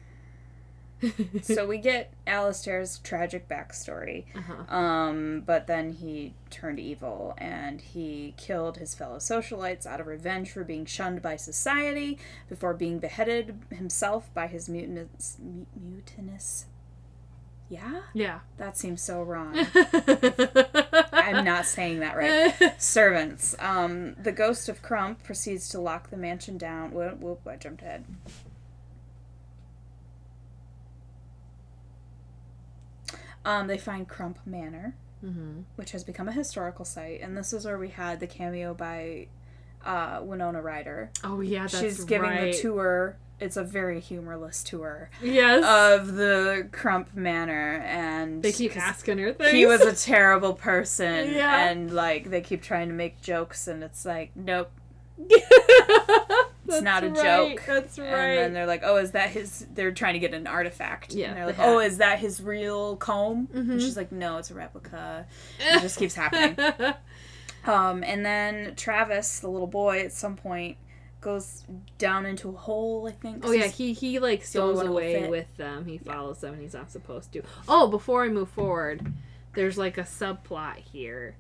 So 1.41 1.65
we 1.65 1.77
get 1.77 2.13
Alistair's 2.27 2.99
tragic 2.99 3.47
backstory. 3.47 4.25
uh-huh. 4.35 4.75
Um, 4.75 5.41
but 5.45 5.67
then 5.67 5.93
he 5.93 6.33
turned 6.49 6.79
evil 6.79 7.33
and 7.37 7.81
he 7.81 8.33
killed 8.37 8.77
his 8.77 8.93
fellow 8.93 9.17
socialites 9.17 9.85
out 9.85 9.99
of 9.99 10.07
revenge 10.07 10.51
for 10.51 10.63
being 10.63 10.85
shunned 10.85 11.21
by 11.21 11.35
society 11.35 12.17
before 12.49 12.73
being 12.73 12.99
beheaded 12.99 13.55
himself 13.69 14.33
by 14.33 14.47
his 14.47 14.69
mutinous. 14.69 15.37
mu- 15.41 15.65
mutinous. 15.75 16.65
Yeah? 17.69 18.01
Yeah. 18.13 18.39
That 18.57 18.77
seems 18.77 19.01
so 19.01 19.23
wrong. 19.23 19.55
I'm 19.73 21.05
I'm 21.13 21.45
not 21.45 21.65
saying 21.65 22.01
that 22.01 22.17
right. 22.17 22.81
Servants. 22.81 23.55
Um, 23.59 24.15
the 24.21 24.33
ghost 24.33 24.67
of 24.67 24.81
Crump 24.81 25.23
proceeds 25.23 25.69
to 25.69 25.79
lock 25.79 26.09
the 26.09 26.17
mansion 26.17 26.57
down. 26.57 26.91
Whoop, 26.91 27.19
whoop, 27.21 27.47
I 27.47 27.55
jumped 27.55 27.81
ahead. 27.81 28.03
Um, 33.45 33.67
they 33.67 33.77
find 33.77 34.08
Crump 34.08 34.39
Manor, 34.45 34.95
hmm 35.21 35.62
which 35.75 35.91
has 35.91 36.04
become 36.04 36.27
a 36.27 36.32
historical 36.34 36.86
site, 36.86 37.21
and 37.21 37.36
this 37.38 37.54
is 37.54 37.65
where 37.65 37.77
we 37.77 37.89
had 37.89 38.19
the 38.19 38.27
cameo 38.27 38.73
by 38.73 39.27
uh, 39.86 40.19
Winona 40.23 40.62
Ryder. 40.62 41.10
Oh 41.23 41.41
yeah, 41.41 41.63
that's 41.63 41.80
She's 41.80 42.04
giving 42.06 42.30
right. 42.30 42.54
the 42.54 42.60
tour. 42.62 43.17
It's 43.39 43.58
a 43.58 43.63
very 43.63 43.99
humorless 43.99 44.63
tour 44.63 45.10
Yes. 45.19 45.63
of 45.65 46.13
the 46.13 46.67
Crump 46.71 47.15
Manor, 47.15 47.77
and 47.88 48.43
they 48.43 48.51
keep 48.51 48.77
asking 48.77 49.17
her 49.17 49.34
things. 49.34 49.51
he 49.51 49.65
was 49.65 49.82
a 49.82 49.95
terrible 50.06 50.54
person, 50.54 51.34
Yeah. 51.34 51.69
and 51.69 51.91
like 51.91 52.30
they 52.30 52.41
keep 52.41 52.62
trying 52.62 52.89
to 52.89 52.93
make 52.93 53.19
jokes, 53.21 53.67
and 53.67 53.84
it's 53.84 54.06
like, 54.06 54.30
nope, 54.36 54.69
That's 56.71 56.84
not 56.84 57.03
a 57.03 57.10
right, 57.10 57.57
joke. 57.57 57.63
That's 57.67 57.99
right. 57.99 58.07
And 58.07 58.38
then 58.39 58.53
they're 58.53 58.65
like, 58.65 58.81
oh, 58.84 58.97
is 58.97 59.12
that 59.12 59.29
his? 59.29 59.65
They're 59.73 59.91
trying 59.91 60.13
to 60.13 60.19
get 60.19 60.34
an 60.34 60.47
artifact. 60.47 61.13
Yeah, 61.13 61.27
And 61.29 61.38
they're 61.38 61.45
like, 61.45 61.55
hat. 61.55 61.67
oh, 61.69 61.79
is 61.79 61.97
that 61.99 62.19
his 62.19 62.41
real 62.41 62.95
comb? 62.97 63.47
Mhm. 63.47 63.71
And 63.71 63.81
she's 63.81 63.95
like, 63.97 64.12
no, 64.12 64.38
it's 64.38 64.49
a 64.51 64.53
replica. 64.55 65.25
It 65.60 65.81
just 65.81 65.97
keeps 65.99 66.15
happening. 66.15 66.55
Um, 67.63 68.03
and 68.03 68.25
then 68.25 68.73
Travis, 68.75 69.39
the 69.39 69.47
little 69.47 69.67
boy, 69.67 69.99
at 69.99 70.12
some 70.12 70.36
point 70.36 70.77
goes 71.19 71.63
down 71.99 72.25
into 72.25 72.49
a 72.49 72.53
hole. 72.53 73.07
I 73.07 73.12
think. 73.12 73.45
oh 73.45 73.51
yeah, 73.51 73.67
he 73.67 73.93
he 73.93 74.17
like 74.17 74.39
the 74.41 74.47
stows 74.47 74.77
one 74.77 74.88
who 74.88 74.91
will 74.93 74.97
away 74.97 75.29
with 75.29 75.57
them. 75.57 75.86
He 75.86 75.99
follows 75.99 76.39
them, 76.39 76.53
and 76.55 76.62
he's 76.63 76.73
not 76.73 76.89
supposed 76.91 77.31
to. 77.34 77.43
Oh, 77.67 77.88
before 77.88 78.23
I 78.23 78.29
move 78.29 78.49
forward, 78.49 79.13
there's 79.53 79.77
like 79.77 79.99
a 79.99 80.03
subplot 80.03 80.77
here, 80.77 81.36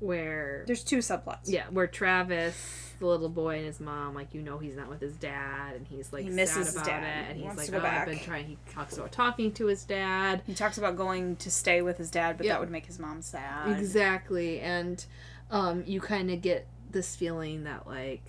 where 0.00 0.64
There's 0.66 0.84
two 0.84 0.98
subplots. 0.98 1.44
yeah, 1.46 1.64
where 1.70 1.86
Travis, 1.86 2.92
the 2.98 3.06
little 3.06 3.28
boy, 3.28 3.56
and 3.58 3.66
his 3.66 3.80
mom, 3.80 4.14
like 4.14 4.34
you 4.34 4.42
know, 4.42 4.58
he's 4.58 4.76
not 4.76 4.88
with 4.88 5.00
his 5.00 5.14
dad, 5.16 5.74
and 5.76 5.86
he's 5.86 6.12
like 6.12 6.22
He 6.24 6.28
sad 6.30 6.36
misses 6.36 6.66
his 6.66 6.74
about 6.76 6.86
dad. 6.86 7.02
it, 7.02 7.30
and 7.30 7.38
He 7.40 7.46
he's 7.48 7.70
like, 7.70 7.82
oh, 7.82 7.86
I've 7.86 8.06
been 8.06 8.18
trying. 8.18 8.46
He 8.46 8.58
talks 8.72 8.96
about 8.96 9.12
talking 9.12 9.52
to 9.52 9.66
his 9.66 9.84
dad. 9.84 10.42
He 10.46 10.54
talks 10.54 10.78
about 10.78 10.96
going 10.96 11.36
to 11.36 11.50
stay 11.50 11.82
with 11.82 11.98
his 11.98 12.10
dad, 12.10 12.36
but 12.36 12.46
Yeah. 12.46 12.52
that 12.52 12.60
would 12.60 12.70
make 12.70 12.86
his 12.86 12.98
mom 12.98 13.22
sad. 13.22 13.78
Exactly, 13.78 14.60
and 14.60 15.04
um, 15.50 15.82
you 15.86 16.00
kind 16.00 16.30
of 16.30 16.42
get 16.42 16.66
this 16.90 17.16
feeling 17.16 17.64
that 17.64 17.86
like 17.86 18.22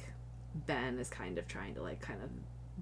Ben 0.65 0.97
is 0.99 1.09
kind 1.09 1.37
of 1.37 1.47
trying 1.47 1.75
to 1.75 1.81
like 1.81 1.99
kind 2.01 2.21
of 2.23 2.29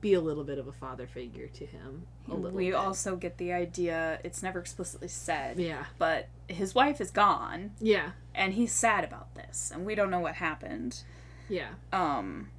be 0.06 0.14
a 0.14 0.22
little 0.22 0.44
bit 0.44 0.60
of 0.60 0.68
a 0.68 0.72
father 0.72 1.08
figure 1.08 1.48
to 1.48 1.66
him. 1.66 2.06
A 2.30 2.36
little 2.36 2.56
We 2.56 2.66
bit. 2.68 2.76
also 2.76 3.16
get 3.16 3.38
the 3.40 3.54
idea. 3.54 4.20
It's 4.24 4.44
never 4.44 4.60
explicitly 4.60 5.08
said, 5.08 5.58
yeah, 5.60 5.86
but 5.98 6.28
his 6.48 6.76
wife 6.76 7.02
is 7.02 7.10
gone, 7.10 7.72
yeah, 7.80 8.12
and 8.36 8.54
he's 8.54 8.72
sad 8.72 9.04
about 9.04 9.34
this, 9.34 9.72
and 9.74 9.84
we 9.86 9.96
don't 9.96 10.12
know 10.12 10.20
what 10.20 10.36
happened. 10.36 11.02
yeah. 11.50 11.70
Um, 11.92 12.50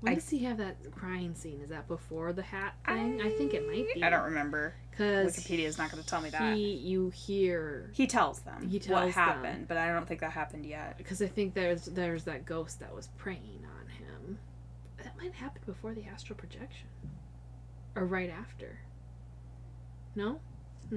When 0.00 0.12
I- 0.12 0.14
does 0.14 0.30
he 0.30 0.38
have 0.44 0.56
that 0.56 0.76
crying 0.92 1.34
scene? 1.34 1.60
Is 1.60 1.68
that 1.68 1.86
before 1.88 2.32
the 2.32 2.40
hat 2.42 2.74
thing? 2.86 3.20
I, 3.20 3.28
think 3.28 3.52
it 3.52 3.66
might 3.66 3.86
be. 3.94 4.02
I 4.02 4.08
don't 4.08 4.24
remember. 4.24 4.74
because 4.90 5.36
Wikipedia 5.36 5.66
is 5.66 5.76
not 5.76 5.90
going 5.90 6.02
to 6.02 6.08
tell 6.08 6.22
me 6.22 6.30
that. 6.30 6.54
He, 6.56 6.72
you 6.72 7.10
hear 7.10 7.90
He 7.92 8.06
tells 8.06 8.40
them 8.40 8.66
He 8.66 8.78
what 8.78 8.82
tells 8.86 9.02
them. 9.14 9.24
happened, 9.24 9.68
but 9.68 9.76
I 9.76 9.92
don't 9.92 10.08
think 10.08 10.20
that 10.20 10.32
happened 10.32 10.64
yet. 10.64 10.96
because 10.96 11.20
I 11.20 11.26
think 11.26 11.52
there's 11.52 11.84
there's 11.84 12.24
that 12.24 12.46
ghost 12.46 12.80
that 12.80 12.94
was 12.94 13.08
preying 13.18 13.42
on 13.42 13.64
him. 13.64 13.66
That 13.66 13.69
might 15.20 15.34
happen 15.34 15.62
before 15.66 15.94
the 15.94 16.04
astral 16.04 16.36
projection, 16.38 16.88
or 17.94 18.04
right 18.06 18.30
after. 18.30 18.78
No. 20.14 20.40
Hmm. 20.88 20.96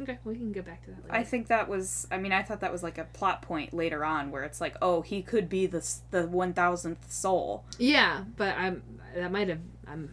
Okay, 0.00 0.18
we 0.24 0.34
can 0.36 0.52
get 0.52 0.64
back 0.64 0.84
to 0.84 0.90
that 0.90 1.02
later. 1.04 1.14
I 1.14 1.24
think 1.24 1.48
that 1.48 1.68
was. 1.68 2.06
I 2.10 2.18
mean, 2.18 2.32
I 2.32 2.42
thought 2.42 2.60
that 2.60 2.72
was 2.72 2.82
like 2.82 2.98
a 2.98 3.04
plot 3.04 3.42
point 3.42 3.72
later 3.74 4.04
on, 4.04 4.30
where 4.30 4.44
it's 4.44 4.60
like, 4.60 4.76
oh, 4.80 5.02
he 5.02 5.22
could 5.22 5.48
be 5.48 5.66
the 5.66 5.84
the 6.10 6.26
one 6.26 6.52
thousandth 6.52 7.10
soul. 7.12 7.64
Yeah, 7.78 8.24
but 8.36 8.56
I'm 8.56 8.82
that 9.14 9.32
might 9.32 9.48
have 9.48 9.60
I'm 9.86 10.12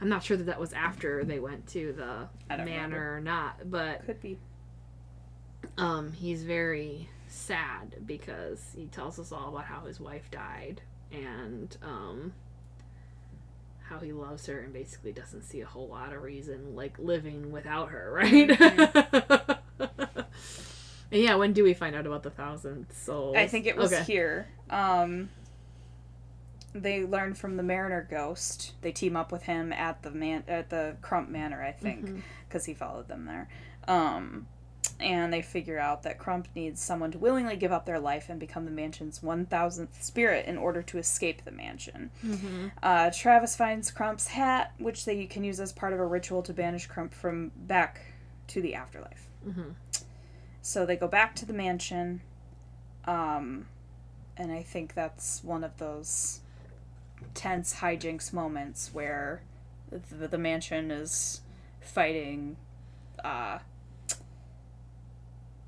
I'm 0.00 0.08
not 0.08 0.22
sure 0.24 0.36
that 0.36 0.44
that 0.44 0.60
was 0.60 0.72
after 0.72 1.24
they 1.24 1.38
went 1.38 1.66
to 1.68 1.92
the 1.92 2.28
manor 2.48 2.64
remember. 2.64 3.16
or 3.16 3.20
not, 3.20 3.70
but 3.70 4.04
Could 4.06 4.20
be. 4.20 4.38
um 5.78 6.12
he's 6.12 6.42
very 6.42 7.08
sad 7.28 7.94
because 8.04 8.72
he 8.76 8.86
tells 8.86 9.18
us 9.18 9.32
all 9.32 9.48
about 9.50 9.64
how 9.64 9.80
his 9.86 10.00
wife 10.00 10.30
died 10.30 10.82
and 11.12 11.76
um 11.82 12.32
how 13.92 13.98
he 13.98 14.12
loves 14.12 14.46
her 14.46 14.60
and 14.60 14.72
basically 14.72 15.12
doesn't 15.12 15.42
see 15.42 15.60
a 15.60 15.66
whole 15.66 15.88
lot 15.88 16.12
of 16.12 16.22
reason 16.22 16.74
like 16.74 16.98
living 16.98 17.52
without 17.52 17.90
her, 17.90 18.10
right? 18.14 18.50
and 19.78 21.22
yeah, 21.22 21.34
when 21.34 21.52
do 21.52 21.62
we 21.62 21.74
find 21.74 21.94
out 21.94 22.06
about 22.06 22.22
the 22.22 22.30
thousandth 22.30 22.96
soul? 22.96 23.36
I 23.36 23.46
think 23.46 23.66
it 23.66 23.76
was 23.76 23.92
okay. 23.92 24.02
here. 24.04 24.48
Um, 24.70 25.28
they 26.74 27.04
learn 27.04 27.34
from 27.34 27.58
the 27.58 27.62
Mariner 27.62 28.06
Ghost. 28.10 28.72
They 28.80 28.92
team 28.92 29.14
up 29.14 29.30
with 29.30 29.42
him 29.42 29.72
at 29.74 30.02
the 30.02 30.10
man 30.10 30.44
at 30.48 30.70
the 30.70 30.96
Crump 31.02 31.28
Manor, 31.28 31.62
I 31.62 31.72
think, 31.72 32.22
because 32.48 32.64
he 32.64 32.72
followed 32.72 33.08
them 33.08 33.26
there. 33.26 33.48
Um, 33.86 34.46
and 35.02 35.32
they 35.32 35.42
figure 35.42 35.78
out 35.78 36.02
that 36.04 36.18
Crump 36.18 36.48
needs 36.54 36.80
someone 36.80 37.10
to 37.12 37.18
willingly 37.18 37.56
give 37.56 37.72
up 37.72 37.84
their 37.86 38.00
life 38.00 38.28
and 38.28 38.38
become 38.40 38.64
the 38.64 38.70
mansion's 38.70 39.22
one 39.22 39.44
thousandth 39.46 40.02
spirit 40.02 40.46
in 40.46 40.56
order 40.56 40.82
to 40.82 40.98
escape 40.98 41.44
the 41.44 41.50
mansion. 41.50 42.10
Mhm. 42.24 42.72
Uh, 42.82 43.10
Travis 43.10 43.56
finds 43.56 43.90
Crump's 43.90 44.28
hat, 44.28 44.72
which 44.78 45.04
they 45.04 45.26
can 45.26 45.44
use 45.44 45.60
as 45.60 45.72
part 45.72 45.92
of 45.92 46.00
a 46.00 46.06
ritual 46.06 46.42
to 46.44 46.52
banish 46.52 46.86
Crump 46.86 47.12
from 47.12 47.50
back 47.56 48.00
to 48.48 48.62
the 48.62 48.74
afterlife. 48.74 49.26
Mhm. 49.46 49.74
So 50.62 50.86
they 50.86 50.96
go 50.96 51.08
back 51.08 51.34
to 51.36 51.46
the 51.46 51.52
mansion, 51.52 52.20
um, 53.04 53.66
and 54.36 54.52
I 54.52 54.62
think 54.62 54.94
that's 54.94 55.42
one 55.42 55.64
of 55.64 55.76
those 55.78 56.40
tense 57.34 57.74
hijinks 57.76 58.32
moments 58.32 58.90
where 58.92 59.42
the, 59.90 60.28
the 60.28 60.38
mansion 60.38 60.90
is 60.90 61.40
fighting 61.80 62.56
uh, 63.24 63.58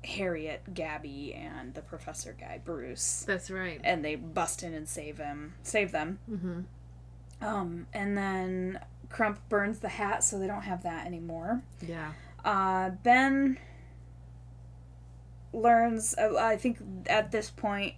Harriet, 0.05 0.73
Gabby, 0.73 1.33
and 1.33 1.73
the 1.73 1.81
professor 1.81 2.35
guy 2.39 2.59
Bruce, 2.63 3.23
That's 3.27 3.49
right. 3.51 3.81
and 3.83 4.03
they 4.05 4.15
bust 4.15 4.63
in 4.63 4.73
and 4.73 4.87
save 4.87 5.17
him, 5.17 5.55
save 5.63 5.91
them. 5.91 6.19
Mm-hmm. 6.29 6.61
Um, 7.45 7.87
and 7.93 8.17
then 8.17 8.79
Crump 9.09 9.39
burns 9.49 9.79
the 9.79 9.89
hat, 9.89 10.23
so 10.23 10.39
they 10.39 10.47
don't 10.47 10.61
have 10.63 10.83
that 10.83 11.05
anymore. 11.05 11.61
Yeah. 11.85 12.13
Uh, 12.43 12.91
Ben 13.03 13.57
learns. 15.53 16.15
Uh, 16.17 16.35
I 16.37 16.57
think 16.57 16.77
at 17.07 17.31
this 17.31 17.49
point, 17.49 17.93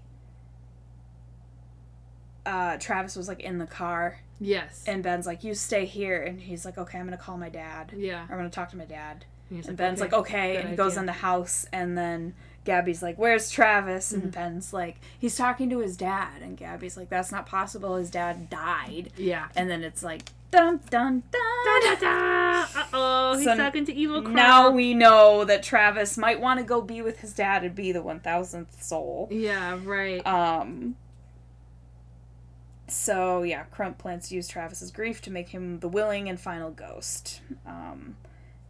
uh, 2.45 2.77
Travis 2.77 3.15
was 3.15 3.27
like 3.27 3.39
in 3.41 3.57
the 3.57 3.65
car, 3.67 4.19
Yes. 4.39 4.83
and 4.87 5.03
Ben's 5.03 5.25
like, 5.25 5.43
"You 5.43 5.53
stay 5.53 5.85
here," 5.85 6.21
and 6.21 6.39
he's 6.39 6.65
like, 6.65 6.77
"Okay, 6.77 6.97
I'm 6.97 7.05
gonna 7.05 7.17
call 7.17 7.37
my 7.37 7.49
dad. 7.49 7.93
yeah. 7.95 8.23
I'm 8.29 8.37
gonna 8.37 8.49
talk 8.49 8.69
to 8.71 8.77
my 8.77 8.85
dad." 8.85 9.25
And, 9.49 9.65
And 9.65 9.77
Ben's 9.77 9.99
like, 10.01 10.13
"Okay," 10.13 10.57
and 10.57 10.69
he 10.69 10.75
goes 10.75 10.97
in 10.97 11.05
the 11.05 11.11
house, 11.13 11.65
and 11.71 11.97
then 11.97 12.33
Gabby's 12.65 13.01
like, 13.01 13.17
"Where's 13.17 13.49
Travis?" 13.49 14.11
And 14.11 14.23
Mhm. 14.23 14.31
Ben's 14.33 14.73
like, 14.73 14.97
"He's 15.17 15.35
talking 15.37 15.69
to 15.69 15.79
his 15.79 15.95
dad," 15.95 16.41
and 16.41 16.57
Gabby's 16.57 16.97
like, 16.97 17.09
"That's 17.09 17.31
not 17.31 17.45
possible. 17.45 17.95
His 17.95 18.09
dad 18.11 18.49
died." 18.49 19.11
Yeah. 19.15 19.47
And 19.55 19.69
then 19.69 19.83
it's 19.83 20.03
like, 20.03 20.23
dun 20.51 20.79
dun 20.89 21.23
Da, 21.31 21.39
dun. 21.65 21.81
da, 21.83 21.99
da. 21.99 22.81
Uh-oh, 22.81 23.35
he's 23.37 23.45
So 23.45 23.55
talking 23.57 23.85
to 23.85 23.93
evil 23.93 24.21
Crump. 24.21 24.35
Now 24.35 24.69
we 24.69 24.93
know 24.93 25.43
that 25.45 25.61
Travis 25.63 26.17
might 26.17 26.39
want 26.41 26.59
to 26.59 26.65
go 26.65 26.81
be 26.81 27.01
with 27.01 27.19
his 27.19 27.33
dad 27.33 27.63
and 27.63 27.73
be 27.75 27.91
the 27.91 28.01
1000th 28.01 28.81
soul. 28.83 29.27
Yeah, 29.31 29.77
right. 29.83 30.25
Um 30.27 30.95
so 32.87 33.43
yeah, 33.43 33.63
Crump 33.71 33.97
plans 33.97 34.29
to 34.29 34.35
use 34.35 34.47
Travis's 34.47 34.91
grief 34.91 35.21
to 35.23 35.31
make 35.31 35.49
him 35.49 35.79
the 35.79 35.87
willing 35.89 36.29
and 36.29 36.39
final 36.39 36.71
ghost. 36.71 37.41
Um 37.65 38.15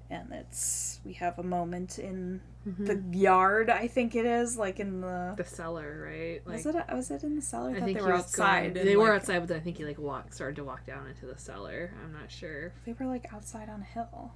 and 0.10 0.32
it's 0.32 1.00
we 1.06 1.14
have 1.14 1.38
a 1.40 1.44
moment 1.44 2.00
in 2.00 2.42
Mhm. 2.68 2.86
the 3.12 3.18
yard, 3.18 3.70
I 3.70 3.88
think 3.88 4.14
it 4.16 4.26
is, 4.26 4.58
like 4.58 4.80
in 4.80 5.00
the 5.02 5.34
the 5.38 5.44
cellar, 5.46 6.04
right? 6.06 6.42
Like, 6.46 6.66
was 6.66 6.76
it 6.76 6.86
was 6.94 7.12
it 7.12 7.24
in 7.24 7.36
the 7.36 7.42
cellar? 7.42 7.72
I, 7.72 7.78
I 7.78 7.80
think 7.82 7.98
they 7.98 8.04
were 8.04 8.14
outside. 8.14 8.74
They 8.74 8.96
were 8.98 9.14
outside, 9.14 9.40
but 9.40 9.48
then 9.50 9.58
I 9.58 9.62
think 9.62 9.78
he 9.78 9.86
like 9.86 9.98
walked, 10.00 10.34
started 10.34 10.58
to 10.58 10.64
walk 10.66 10.86
down 10.86 11.08
into 11.08 11.26
the 11.26 11.38
cellar. 11.38 11.94
I'm 12.04 12.12
not 12.14 12.30
sure. 12.32 12.74
They 12.86 12.94
were 12.94 13.06
like 13.06 13.34
outside 13.34 13.70
on 13.70 13.82
a 13.82 13.86
hill 13.86 14.34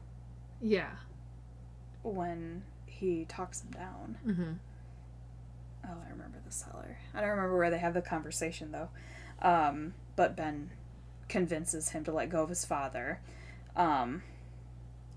Yeah. 0.61 0.91
when 2.03 2.63
he 2.85 3.25
talks 3.25 3.61
him 3.63 3.71
down. 3.71 4.17
Mm-hmm. 4.25 4.53
Oh, 5.85 5.97
I 6.05 6.09
remember 6.11 6.37
the 6.45 6.51
cellar. 6.51 6.97
I 7.13 7.21
don't 7.21 7.29
remember 7.31 7.57
where 7.57 7.69
they 7.69 7.79
have 7.79 7.93
the 7.93 8.01
conversation 8.01 8.71
though. 8.71 8.89
Um, 9.41 9.93
but 10.15 10.35
Ben 10.35 10.69
convinces 11.27 11.89
him 11.89 12.03
to 12.03 12.11
let 12.11 12.29
go 12.29 12.43
of 12.43 12.49
his 12.49 12.63
father. 12.65 13.19
Um, 13.75 14.23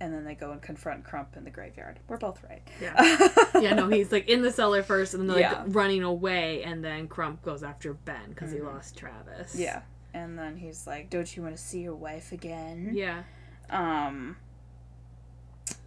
and 0.01 0.13
then 0.13 0.25
they 0.25 0.35
go 0.35 0.51
and 0.53 0.61
confront 0.61 1.05
Crump 1.05 1.37
in 1.37 1.45
the 1.45 1.51
graveyard. 1.51 1.99
We're 2.09 2.17
both 2.19 2.43
right. 2.49 2.63
Yeah. 2.81 3.29
yeah, 3.61 3.75
no, 3.75 3.89
he's 3.89 4.11
like 4.13 4.29
in 4.29 4.43
the 4.43 4.51
cellar 4.53 4.83
first, 4.83 5.15
and 5.15 5.29
then 5.29 5.37
like 5.37 5.43
Yeah. 5.45 5.65
running 5.69 6.03
away, 6.03 6.63
and 6.65 6.85
then 6.85 7.09
Crump 7.09 7.43
goes 7.43 7.63
after 7.63 7.93
Ben 7.95 8.31
because 8.31 8.51
he 8.53 8.59
Mhm. 8.59 8.67
lost 8.75 8.97
Travis. 8.97 9.55
yeah. 9.57 9.83
And 10.13 10.39
then 10.39 10.57
he's 10.57 10.87
like, 10.87 11.11
"Don't 11.11 11.37
you 11.37 11.43
want 11.43 11.57
to 11.57 11.63
see 11.63 11.81
your 11.81 11.95
wife 11.97 12.31
again?" 12.33 12.91
Yeah. 12.95 13.23
Um. 13.71 14.37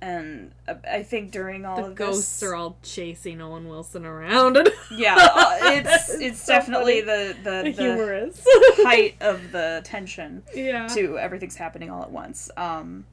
And 0.02 0.52
uh, 0.68 0.76
I 0.90 1.04
think 1.04 1.32
during 1.32 1.66
all 1.66 1.78
The 1.82 1.88
of 1.90 1.96
ghosts 1.96 2.40
this, 2.40 2.50
are 2.50 2.56
all 2.56 2.78
chasing 2.84 3.42
Owen 3.42 3.68
Wilson 3.68 4.06
around. 4.06 4.58
yeah, 4.92 5.16
uh, 5.18 5.58
it's 5.64 6.14
it's, 6.16 6.44
so 6.44 6.54
definitely 6.54 7.02
funny. 7.02 7.34
the 7.34 7.36
the, 7.44 7.64
the 7.64 7.72
humorous. 7.72 8.42
height 8.84 9.16
of 9.22 9.52
the 9.52 9.82
tension. 9.84 10.44
yeah. 10.56 10.88
to 10.88 11.18
everything's 11.18 11.56
happening 11.56 11.90
all 11.90 12.02
at 12.04 12.12
once. 12.12 12.50
Um, 12.58 13.06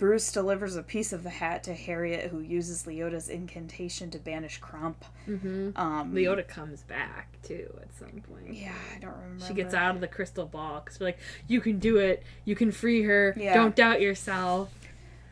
Bruce 0.00 0.32
delivers 0.32 0.76
a 0.76 0.82
piece 0.82 1.12
of 1.12 1.22
the 1.22 1.30
hat 1.30 1.62
to 1.64 1.74
Harriet, 1.74 2.30
who 2.30 2.40
uses 2.40 2.86
Leota's 2.86 3.28
incantation 3.28 4.10
to 4.10 4.18
banish 4.18 4.56
Crump. 4.56 5.04
Mm-hmm. 5.28 5.70
Um, 5.76 6.12
Leota 6.14 6.48
comes 6.48 6.82
back 6.84 7.36
too 7.42 7.70
at 7.82 7.94
some 7.94 8.22
point. 8.22 8.54
Yeah, 8.54 8.72
I 8.96 8.98
don't 8.98 9.14
remember. 9.14 9.44
She 9.44 9.52
gets 9.52 9.74
out 9.74 9.94
of 9.94 10.00
the 10.00 10.08
crystal 10.08 10.46
ball 10.46 10.80
because 10.80 10.98
we're 10.98 11.06
like, 11.06 11.18
you 11.46 11.60
can 11.60 11.78
do 11.78 11.98
it. 11.98 12.22
You 12.46 12.56
can 12.56 12.72
free 12.72 13.02
her. 13.02 13.34
Yeah. 13.36 13.52
Don't 13.52 13.76
doubt 13.76 14.00
yourself. 14.00 14.72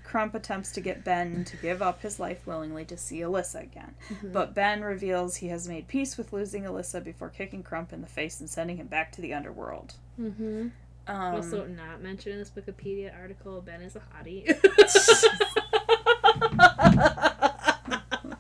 Crump 0.05 0.35
attempts 0.35 0.73
to 0.73 0.83
get 0.83 1.03
Ben 1.03 1.45
to 1.45 1.57
give 1.57 1.81
up 1.81 2.03
his 2.03 2.21
life 2.21 2.47
willingly 2.47 2.85
to 2.87 2.97
see 2.99 3.21
Alyssa 3.21 3.63
again. 3.63 3.95
Mm-hmm. 4.11 4.33
But 4.33 4.55
Ben 4.55 4.83
reveals 4.83 5.37
he 5.37 5.49
has 5.49 5.67
made 5.67 5.89
peace 5.89 6.19
with 6.19 6.31
losing 6.31 6.65
Alyssa 6.65 7.03
before 7.03 7.31
kicking 7.31 7.63
Crump 7.63 7.93
in 7.95 8.03
the 8.03 8.07
face 8.07 8.39
and 8.39 8.51
sending 8.51 8.77
him 8.77 8.87
back 8.87 9.13
to 9.13 9.23
the 9.23 9.33
underworld. 9.33 9.95
Mm-hmm. 10.21 10.69
Um, 11.09 11.37
also, 11.37 11.67
not 11.67 12.03
mentioned 12.03 12.35
in 12.35 12.39
this 12.39 12.51
Wikipedia 12.51 13.19
article, 13.19 13.63
Ben 13.63 13.81
is 13.81 13.97
a 13.97 14.03
hottie. 14.15 14.45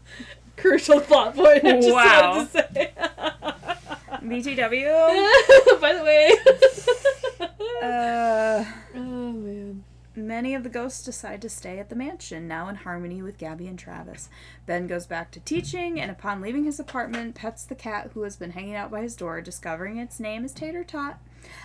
Crucial 0.57 1.01
plot 1.01 1.35
point. 1.35 1.65
I 1.65 1.81
just 1.81 1.93
Wow. 1.95 2.45
to 2.45 2.51
say. 2.51 2.93
BTW. 4.23 4.87
By 5.81 5.95
the 5.95 6.05
way. 6.05 6.33
Uh, 7.83 8.65
oh 8.97 9.33
man. 9.33 9.85
Many 10.17 10.55
of 10.55 10.65
the 10.65 10.69
ghosts 10.69 11.05
decide 11.05 11.41
to 11.43 11.49
stay 11.49 11.79
at 11.79 11.91
the 11.91 11.97
mansion, 11.97 12.49
now 12.49 12.69
in 12.69 12.75
harmony 12.75 13.23
with 13.23 13.39
Gabby 13.39 13.69
and 13.69 13.79
Travis. 13.79 14.29
Ben 14.67 14.89
goes 14.89 15.07
back 15.07 15.31
to 15.31 15.39
teaching, 15.41 16.01
and 16.01 16.11
upon 16.11 16.41
leaving 16.41 16.65
his 16.65 16.81
apartment, 16.81 17.37
pets 17.37 17.63
the 17.65 17.77
cat 17.77 18.11
who 18.15 18.23
has 18.23 18.37
been 18.37 18.51
hanging 18.51 18.75
out 18.75 18.91
by 18.91 19.01
his 19.01 19.15
door, 19.15 19.41
discovering 19.41 19.97
its 19.97 20.19
name 20.19 20.45
is 20.45 20.53
Tater 20.53 20.83
Tot. 20.83 21.19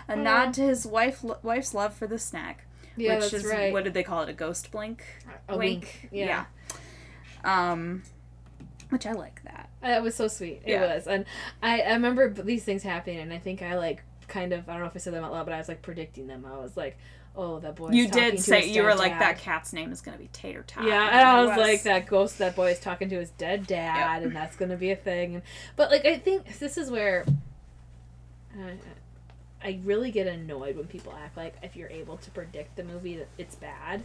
A 0.07 0.13
Aw. 0.13 0.15
nod 0.15 0.53
to 0.55 0.61
his 0.61 0.85
wife 0.85 1.23
wife's 1.43 1.73
love 1.73 1.93
for 1.93 2.07
the 2.07 2.19
snack. 2.19 2.65
Yeah, 2.95 3.15
which 3.15 3.31
that's 3.31 3.33
is 3.33 3.45
right. 3.45 3.73
what 3.73 3.83
did 3.83 3.93
they 3.93 4.03
call 4.03 4.21
it? 4.23 4.29
A 4.29 4.33
ghost 4.33 4.71
blink? 4.71 5.03
a 5.49 5.57
wink. 5.57 6.09
Yeah. 6.11 6.45
Yeah. 7.43 7.71
Um 7.71 8.03
which 8.89 9.07
I 9.07 9.13
like 9.13 9.41
that. 9.43 9.69
Uh, 9.81 9.87
that 9.87 10.03
was 10.03 10.13
so 10.15 10.27
sweet. 10.27 10.61
It 10.65 10.73
Yeah. 10.73 10.93
was, 10.95 11.07
and 11.07 11.25
I, 11.63 11.81
I 11.81 11.93
remember 11.93 12.29
these 12.29 12.63
things 12.63 12.83
happening, 12.83 13.17
and 13.19 13.33
I 13.33 13.39
think 13.39 13.63
I 13.63 13.75
like 13.75 14.03
kind 14.27 14.53
of 14.53 14.69
I 14.69 14.73
don't 14.73 14.81
know 14.81 14.87
if 14.87 14.95
I 14.95 14.99
said 14.99 15.13
them 15.13 15.23
out 15.23 15.31
loud, 15.31 15.45
but 15.45 15.53
I 15.53 15.57
was 15.57 15.67
like 15.67 15.81
predicting 15.81 16.27
them. 16.27 16.45
I 16.45 16.57
was 16.59 16.77
like, 16.77 16.97
oh, 17.35 17.59
that 17.59 17.75
boy. 17.75 17.89
you 17.89 18.07
did 18.07 18.39
say 18.39 18.69
you 18.69 18.83
were 18.83 18.93
like 18.93 19.17
that 19.19 19.39
cat's 19.39 19.73
name 19.73 19.91
is 19.91 19.99
gonna 20.01 20.17
be 20.17 20.29
Tater 20.31 20.63
Tot. 20.67 20.85
Yeah, 20.85 21.07
and 21.07 21.27
I 21.27 21.41
It 21.43 21.47
was, 21.47 21.57
like 21.57 21.83
that 21.83 22.05
ghost 22.05 22.37
that 22.37 22.55
boy 22.55 22.69
is 22.71 22.79
talking 22.79 23.09
to 23.09 23.17
his 23.17 23.31
dead 23.31 23.65
dad, 23.65 24.21
and 24.21 24.35
that's 24.35 24.55
gonna 24.55 24.77
be 24.77 24.91
a 24.91 24.95
thing. 24.95 25.41
But 25.75 25.89
like 25.89 26.05
I 26.05 26.17
think 26.19 26.59
this 26.59 26.77
is 26.77 26.91
where 26.91 27.25
I, 28.55 28.73
I 29.63 29.79
really 29.83 30.11
get 30.11 30.27
annoyed 30.27 30.75
when 30.75 30.87
people 30.87 31.13
act 31.13 31.37
like 31.37 31.55
if 31.63 31.75
you're 31.75 31.89
able 31.89 32.17
to 32.17 32.31
predict 32.31 32.75
the 32.75 32.83
movie 32.83 33.17
that 33.17 33.27
it's 33.37 33.55
bad. 33.55 34.03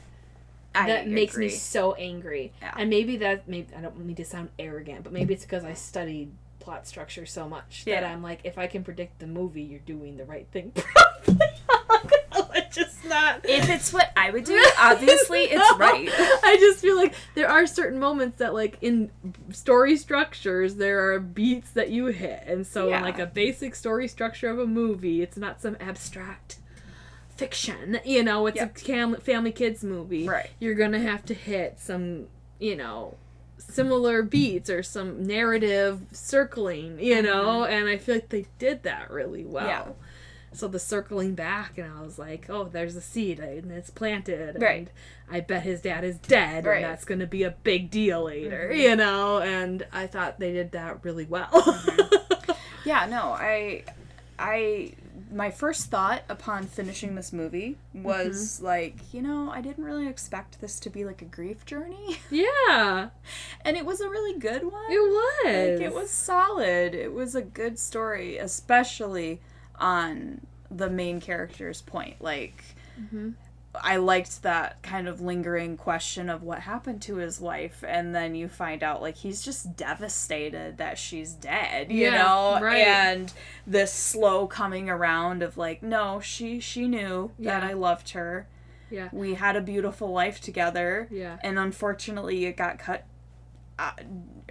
I 0.75 0.87
that 0.87 1.09
makes 1.09 1.37
me 1.37 1.49
so 1.49 1.95
angry. 1.95 2.53
Yeah. 2.61 2.75
And 2.77 2.91
maybe 2.91 3.17
that 3.19 3.49
maybe 3.49 3.75
I 3.75 3.81
don't 3.81 3.99
mean 3.99 4.17
to 4.17 4.25
sound 4.25 4.51
arrogant, 4.59 5.03
but 5.05 5.13
maybe 5.13 5.35
it's 5.35 5.45
because 5.45 5.65
I 5.65 5.75
studied 5.75 6.31
plot 6.61 6.87
structure 6.87 7.25
so 7.25 7.49
much 7.49 7.85
that 7.87 8.05
I'm 8.05 8.23
like, 8.23 8.41
if 8.45 8.59
I 8.59 8.67
can 8.67 8.85
predict 8.85 9.19
the 9.19 9.27
movie, 9.27 9.63
you're 9.63 9.81
doing 9.81 10.17
the 10.17 10.25
right 10.25 10.47
thing. 10.53 10.73
Just 12.73 13.05
not. 13.07 13.41
If 13.45 13.69
it's 13.69 13.93
what 13.93 14.11
I 14.17 14.31
would 14.31 14.45
do, 14.45 14.63
obviously 14.79 15.41
it's 15.45 15.79
right. 15.79 16.09
I 16.43 16.57
just 16.61 16.81
feel 16.81 16.97
like 16.97 17.15
there 17.35 17.49
are 17.49 17.67
certain 17.67 17.99
moments 17.99 18.39
that, 18.39 18.55
like, 18.55 18.79
in 18.83 19.11
story 19.53 19.97
structures, 19.97 20.77
there 20.77 21.13
are 21.13 21.21
beats 21.21 21.71
that 21.73 21.91
you 21.91 22.07
hit. 22.07 22.43
And 22.47 22.67
so, 22.67 22.89
Yeah. 22.89 22.99
in, 22.99 23.03
like, 23.05 23.19
a 23.19 23.27
basic 23.27 23.75
story 23.75 24.09
structure 24.09 24.49
of 24.51 24.59
a 24.59 24.67
movie, 24.67 25.23
it's 25.23 25.37
not 25.37 25.61
some 25.61 25.77
abstract 25.81 26.59
fiction. 27.37 28.01
You 28.05 28.23
know, 28.25 28.47
it's 28.47 28.57
Yep. 28.57 28.77
a 28.77 28.81
cam- 28.81 29.17
family 29.17 29.53
kids 29.53 29.85
movie. 29.85 30.29
Right. 30.29 30.51
You're 30.59 30.75
going 30.75 30.93
to 30.93 30.99
have 31.01 31.25
to 31.27 31.35
hit 31.35 31.79
some, 31.79 32.27
you 32.59 32.77
know, 32.77 33.17
similar 33.59 34.23
beats 34.23 34.69
or 34.71 34.83
some 34.83 35.25
narrative 35.27 36.01
circling, 36.13 36.99
you 37.01 37.23
know? 37.23 37.65
And 37.65 37.89
I 37.89 37.97
feel 37.99 38.17
like 38.17 38.29
they 38.31 38.47
did 38.59 38.83
that 38.85 39.11
really 39.11 39.45
well. 39.45 39.67
Mm-hmm. 39.67 39.91
Yeah. 39.91 39.95
So 40.53 40.67
the 40.69 40.79
circling 40.79 41.35
back, 41.35 41.77
and 41.79 41.93
I 41.93 42.01
was 42.03 42.19
like, 42.19 42.47
"Oh, 42.49 42.65
there's 42.65 42.97
a 42.97 43.01
seed, 43.01 43.39
and 43.39 43.71
it's 43.71 43.91
planted, 43.91 44.41
and 44.57 44.63
Right. 44.63 44.89
I 45.31 45.41
bet 45.41 45.63
his 45.63 45.81
dad 45.83 46.05
is 46.05 46.17
dead, 46.19 46.65
Right. 46.65 46.77
Mm-hmm. 46.77 46.85
and 46.85 46.93
that's 46.93 47.05
going 47.05 47.21
to 47.21 47.27
be 47.27 47.43
a 47.43 47.51
big 47.63 47.91
deal 47.91 48.25
later, 48.25 48.73
you 48.73 48.97
know." 48.97 49.39
And 49.41 49.87
I 49.93 50.07
thought 50.07 50.39
they 50.41 50.53
did 50.53 50.73
that 50.73 51.05
really 51.05 51.27
well. 51.27 51.49
Mm-hmm. 51.53 52.53
Yeah, 52.85 53.05
no, 53.07 53.33
I, 53.33 53.85
I, 54.39 54.95
my 55.31 55.51
first 55.51 55.91
thought 55.91 56.23
upon 56.31 56.65
finishing 56.65 57.15
this 57.17 57.33
movie 57.35 57.77
was 57.93 58.57
Mm-hmm. 58.57 58.65
like, 58.65 58.97
you 59.13 59.21
know, 59.21 59.51
I 59.51 59.61
didn't 59.61 59.85
really 59.85 60.09
expect 60.09 60.63
this 60.63 60.81
to 60.81 60.89
be 60.91 61.05
like 61.05 61.21
a 61.21 61.27
grief 61.27 61.67
journey, 61.67 62.17
yeah, 62.31 63.11
and 63.63 63.77
it 63.77 63.85
was 63.85 64.01
a 64.01 64.09
really 64.09 64.39
good 64.39 64.63
one. 64.63 64.91
it 64.91 64.99
was. 64.99 65.45
Like, 65.45 65.87
it 65.87 65.95
was 65.95 66.11
solid. 66.11 66.95
It 66.95 67.13
was 67.13 67.35
a 67.35 67.43
good 67.43 67.79
story, 67.79 68.39
especially 68.39 69.41
on 69.81 70.41
the 70.71 70.91
main 70.91 71.21
character's 71.21 71.81
point. 71.83 72.21
Like, 72.21 72.63
Mhm. 73.01 73.35
I 73.75 73.97
liked 73.97 74.43
that 74.43 74.83
kind 74.83 75.07
of 75.07 75.21
lingering 75.21 75.77
question 75.77 76.29
of 76.29 76.43
what 76.43 76.61
happened 76.61 77.01
to 77.03 77.17
his 77.17 77.41
wife, 77.41 77.85
and 77.87 78.15
then 78.15 78.35
you 78.35 78.49
find 78.49 78.83
out 78.83 79.01
like 79.03 79.17
he's 79.17 79.41
just 79.43 79.77
devastated 79.77 80.79
that 80.79 80.99
she's 80.99 81.33
dead, 81.33 81.93
you 81.93 82.05
Yeah, 82.11 82.23
know, 82.23 82.59
right. 82.61 82.79
and 82.79 83.33
this 83.67 83.93
slow 83.93 84.47
coming 84.47 84.91
around 84.91 85.43
of 85.43 85.57
like, 85.57 85.83
no, 85.83 86.19
she 86.19 86.59
she 86.61 86.89
knew 86.89 87.31
that 87.39 87.63
I 87.63 87.75
loved 87.75 88.11
her, 88.11 88.47
Yeah. 88.91 89.11
We 89.13 89.35
had 89.35 89.55
a 89.55 89.61
beautiful 89.61 90.09
life 90.13 90.41
together, 90.41 91.07
Yeah. 91.11 91.37
and 91.45 91.59
unfortunately, 91.59 92.47
it 92.47 92.57
got 92.57 92.79
cut 92.79 93.05
uh, 93.79 93.93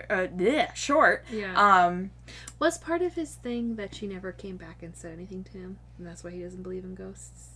uh, 0.10 0.28
bleh, 0.28 0.74
short. 0.76 1.26
Yeah. 1.32 1.54
Um, 1.86 2.12
Was 2.60 2.78
part 2.78 3.02
of 3.02 3.14
his 3.16 3.36
thing 3.36 3.76
that 3.76 3.94
she 3.96 4.08
never 4.08 4.32
came 4.32 4.58
back 4.58 4.82
and 4.82 4.96
said 4.96 5.14
anything 5.14 5.44
to 5.46 5.52
him, 5.52 5.80
and 5.98 6.08
that's 6.08 6.24
why 6.24 6.32
he 6.32 6.42
doesn't 6.42 6.64
believe 6.64 6.84
in 6.86 6.96
ghosts. 6.96 7.50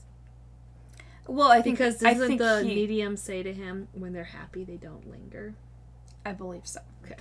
well, 1.28 1.52
I 1.52 1.62
think 1.62 1.78
Because 1.78 1.98
doesn't 2.00 2.38
the 2.38 2.64
he, 2.64 2.76
medium 2.76 3.16
say 3.18 3.42
to 3.44 3.54
him, 3.54 3.88
"When 3.94 4.14
they're 4.14 4.24
happy, 4.26 4.64
they 4.64 4.78
don't 4.78 5.10
linger"? 5.10 5.54
I 6.26 6.34
believe 6.34 6.68
so. 6.68 6.82
Okay. 7.06 7.16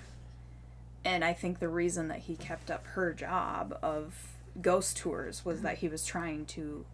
And 1.05 1.25
I 1.25 1.33
think 1.33 1.59
the 1.61 1.69
reason 1.69 2.09
that 2.09 2.19
he 2.21 2.37
kept 2.37 2.71
up 2.71 2.87
her 2.89 3.13
job 3.15 3.79
of 3.83 4.37
ghost 4.61 4.97
tours 4.99 5.45
was 5.45 5.63
that 5.63 5.79
he 5.79 5.89
was 5.89 6.05
trying 6.05 6.45
to 6.47 6.85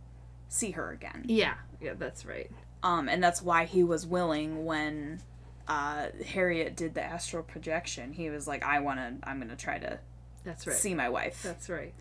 see 0.48 0.72
her 0.72 0.90
again. 0.92 1.24
Yeah. 1.26 1.54
Yeah, 1.80 1.94
that's 1.98 2.24
right. 2.24 2.50
Um, 2.84 3.08
and 3.08 3.22
that's 3.24 3.42
why 3.42 3.64
he 3.64 3.82
was 3.82 4.06
willing 4.06 4.64
when 4.64 5.20
uh, 5.68 6.06
Harriet 6.26 6.76
did 6.76 6.94
the 6.94 7.02
astral 7.02 7.42
projection. 7.42 8.12
He 8.12 8.30
was 8.30 8.46
like, 8.46 8.64
"I 8.64 8.80
want 8.80 8.98
to. 9.00 9.28
I'm 9.28 9.38
going 9.38 9.48
to 9.50 9.56
try 9.56 9.78
to 9.78 9.98
That's 10.44 10.66
right. 10.66 10.76
see 10.76 10.94
my 10.94 11.08
wife." 11.08 11.42
That's 11.42 11.68
right. 11.68 11.94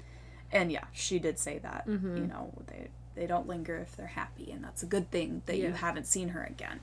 and 0.51 0.71
yeah, 0.71 0.83
she 0.93 1.17
did 1.19 1.39
say 1.39 1.57
that. 1.59 1.87
Mhm. 1.87 2.17
You 2.17 2.27
know, 2.27 2.53
they 2.67 2.89
they 3.15 3.25
don't 3.27 3.47
linger 3.47 3.77
if 3.77 3.95
they're 3.95 4.07
happy, 4.07 4.51
and 4.51 4.63
that's 4.63 4.83
a 4.83 4.85
good 4.85 5.09
thing 5.09 5.41
that 5.47 5.57
you 5.57 5.71
haven't 5.71 6.05
seen 6.05 6.29
her 6.29 6.43
again. 6.43 6.79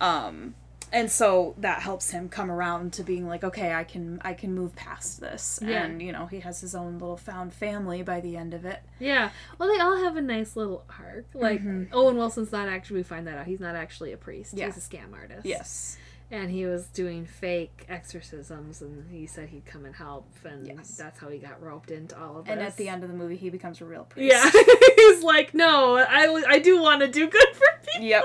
Um, 0.00 0.54
and 0.92 1.10
so 1.10 1.54
that 1.58 1.80
helps 1.82 2.10
him 2.10 2.28
come 2.28 2.50
around 2.50 2.92
to 2.94 3.02
being 3.02 3.26
like, 3.26 3.42
okay, 3.44 3.72
I 3.72 3.84
can 3.84 4.20
I 4.24 4.34
can 4.34 4.54
move 4.54 4.74
past 4.76 5.20
this, 5.20 5.58
Yeah. 5.62 5.84
and 5.84 6.00
you 6.02 6.12
know, 6.12 6.26
he 6.26 6.40
has 6.40 6.60
his 6.60 6.74
own 6.74 6.98
little 6.98 7.16
found 7.16 7.52
family 7.54 8.02
by 8.02 8.20
the 8.20 8.36
end 8.36 8.54
of 8.54 8.64
it. 8.64 8.80
Yeah. 8.98 9.30
Well, 9.58 9.68
they 9.72 9.78
all 9.80 9.96
have 9.96 10.16
a 10.16 10.22
nice 10.22 10.56
little 10.56 10.84
arc. 10.98 11.26
Like 11.34 11.62
Mhm. 11.62 11.88
Owen 11.92 12.16
Wilson's 12.16 12.52
not 12.52 12.68
actually. 12.68 12.98
We 12.98 13.02
find 13.04 13.26
that 13.26 13.38
out. 13.38 13.46
He's 13.46 13.60
not 13.60 13.74
actually 13.74 14.12
a 14.12 14.16
priest. 14.16 14.54
Yeah. 14.54 14.66
He's 14.66 14.76
a 14.76 14.80
scam 14.80 15.12
artist. 15.14 15.44
Yes. 15.46 15.96
And 16.30 16.50
he 16.50 16.64
was 16.66 16.86
doing 16.86 17.26
fake 17.26 17.84
exorcisms, 17.88 18.80
and 18.82 19.08
he 19.10 19.26
said 19.26 19.50
he'd 19.50 19.66
come 19.66 19.84
and 19.84 19.94
help, 19.94 20.26
and 20.44 20.66
Yes. 20.66 20.96
that's 20.96 21.20
how 21.20 21.28
he 21.28 21.38
got 21.38 21.62
roped 21.62 21.90
into 21.90 22.18
all 22.20 22.38
of 22.38 22.46
this. 22.46 22.52
And 22.52 22.60
at 22.62 22.76
the 22.76 22.88
end 22.88 23.04
of 23.04 23.10
the 23.10 23.14
movie, 23.16 23.36
he 23.36 23.50
becomes 23.50 23.80
a 23.80 23.84
real 23.84 24.04
priest. 24.04 24.32
yeah, 24.34 24.50
he's 24.96 25.22
like, 25.22 25.54
no, 25.54 25.96
I, 25.98 26.42
I 26.48 26.58
do 26.58 26.80
want 26.80 27.02
to 27.02 27.08
do 27.08 27.28
good 27.28 27.48
for 27.54 27.66
people. 27.86 28.06
Yep. 28.08 28.24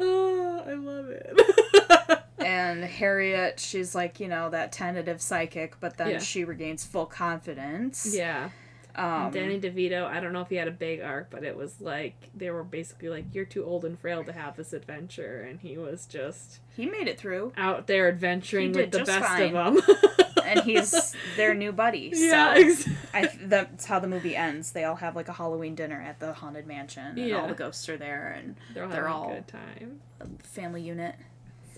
oh, 0.00 0.62
I 0.66 0.72
love 0.74 1.08
it. 1.10 1.38
And 2.40 2.82
Harriet, 2.82 3.60
she's 3.60 3.94
like, 3.94 4.20
you 4.20 4.28
know, 4.28 4.48
that 4.50 4.72
tentative 4.72 5.20
psychic, 5.20 5.78
but 5.80 5.96
then 5.98 6.10
Yeah. 6.10 6.18
she 6.20 6.44
regains 6.44 6.84
full 6.84 7.04
confidence. 7.04 8.14
yeah. 8.14 8.50
Um, 8.98 9.30
Danny 9.32 9.60
DeVito, 9.60 10.04
I 10.04 10.20
don't 10.20 10.32
know 10.32 10.40
if 10.40 10.48
he 10.48 10.56
had 10.56 10.68
a 10.68 10.72
big 10.72 11.00
arc, 11.00 11.30
but 11.30 11.44
it 11.44 11.56
was 11.56 11.80
like 11.80 12.14
they 12.34 12.50
were 12.50 12.64
basically 12.64 13.08
like, 13.08 13.26
"You're 13.32 13.44
too 13.44 13.64
old 13.64 13.84
and 13.84 13.98
frail 13.98 14.24
to 14.24 14.32
have 14.32 14.56
this 14.56 14.72
adventure," 14.72 15.46
and 15.48 15.60
he 15.60 15.78
was 15.78 16.06
just 16.06 16.58
he 16.76 16.86
made 16.86 17.06
it 17.08 17.18
through, 17.18 17.52
out 17.56 17.86
there 17.86 18.08
adventuring 18.08 18.72
with 18.72 18.90
the 18.90 19.04
best 19.04 19.26
fine. 19.28 19.54
of 19.56 19.84
them. 19.86 19.96
and 20.44 20.60
he's 20.60 21.14
their 21.36 21.54
new 21.54 21.72
buddy. 21.72 22.10
So. 22.14 22.24
yeah, 22.24 22.54
exactly. 22.56 22.94
I, 23.14 23.30
that's 23.42 23.84
how 23.86 23.98
the 24.00 24.08
movie 24.08 24.34
ends. 24.36 24.72
They 24.72 24.84
all 24.84 24.96
have 24.96 25.14
like 25.16 25.28
a 25.28 25.32
Halloween 25.32 25.74
dinner 25.74 26.00
at 26.00 26.18
the 26.20 26.32
haunted 26.32 26.66
mansion, 26.66 27.06
and 27.06 27.18
Yeah. 27.18 27.40
all 27.40 27.48
the 27.48 27.54
ghosts 27.54 27.88
are 27.88 27.96
there, 27.96 28.34
and 28.36 28.56
They're 28.74 28.84
all 28.84 28.90
They're 28.90 29.06
having 29.08 29.12
all- 29.22 29.30
a 29.30 29.34
good 29.36 29.48
time. 29.48 30.00
a 30.20 30.26
family 30.42 30.82
unit. 30.82 31.14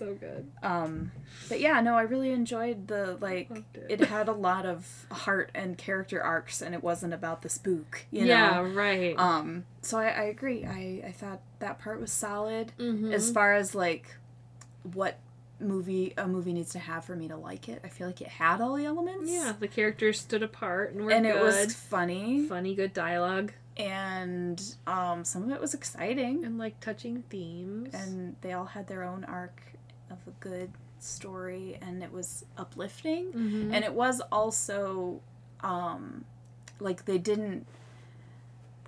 So 0.01 0.15
good. 0.15 0.49
Um, 0.63 1.11
but 1.47 1.59
yeah, 1.59 1.79
no, 1.81 1.93
I 1.95 2.01
really 2.01 2.31
enjoyed 2.31 2.87
the 2.87 3.17
like. 3.21 3.51
It. 3.75 3.85
It 3.87 3.99
had 4.07 4.27
a 4.27 4.33
lot 4.33 4.65
of 4.65 5.05
heart 5.11 5.51
and 5.53 5.77
character 5.77 6.19
arcs, 6.23 6.59
and 6.59 6.73
it 6.73 6.81
wasn't 6.83 7.13
about 7.13 7.43
the 7.43 7.49
spook. 7.49 8.05
You 8.09 8.25
yeah, 8.25 8.55
know. 8.55 8.63
right. 8.63 9.13
Um. 9.19 9.65
So 9.83 9.99
I, 9.99 10.07
I 10.07 10.23
agree. 10.23 10.65
I 10.65 11.03
I 11.07 11.11
thought 11.11 11.41
that 11.59 11.77
part 11.77 12.01
was 12.01 12.11
solid. 12.11 12.71
Mhm. 12.79 13.13
As 13.13 13.29
far 13.31 13.53
as 13.53 13.75
like, 13.75 14.15
what 14.93 15.19
movie 15.59 16.15
a 16.17 16.27
movie 16.27 16.53
needs 16.53 16.71
to 16.71 16.79
have 16.79 17.05
for 17.05 17.15
me 17.15 17.27
to 17.27 17.37
like 17.37 17.69
it, 17.69 17.79
I 17.83 17.87
feel 17.89 18.07
like 18.07 18.21
it 18.21 18.27
had 18.29 18.59
all 18.59 18.73
the 18.73 18.85
elements. 18.85 19.31
yeah, 19.31 19.53
the 19.59 19.67
characters 19.67 20.19
stood 20.19 20.41
apart 20.41 20.93
and 20.93 21.05
were 21.05 21.11
And 21.11 21.25
good. 21.27 21.35
it 21.35 21.39
was 21.43 21.75
funny, 21.75 22.47
funny, 22.47 22.73
good 22.73 22.93
dialogue, 22.93 23.53
and 23.77 24.59
um, 24.87 25.23
some 25.23 25.43
of 25.43 25.51
it 25.51 25.61
was 25.61 25.75
exciting. 25.75 26.43
and 26.43 26.57
like 26.57 26.79
touching 26.79 27.23
themes. 27.29 27.93
and 27.93 28.35
they 28.41 28.53
all 28.53 28.65
had 28.65 28.87
their 28.87 29.03
own 29.03 29.23
arc 29.25 29.61
of 30.11 30.17
a 30.27 30.31
good 30.39 30.71
story 30.99 31.77
and 31.81 32.03
it 32.03 32.11
was 32.11 32.45
uplifting 32.57 33.31
Mhm. 33.33 33.73
and 33.73 33.83
it 33.83 33.93
was 33.93 34.21
also 34.31 35.19
um 35.61 36.25
like 36.79 37.05
they 37.05 37.17
didn't 37.17 37.65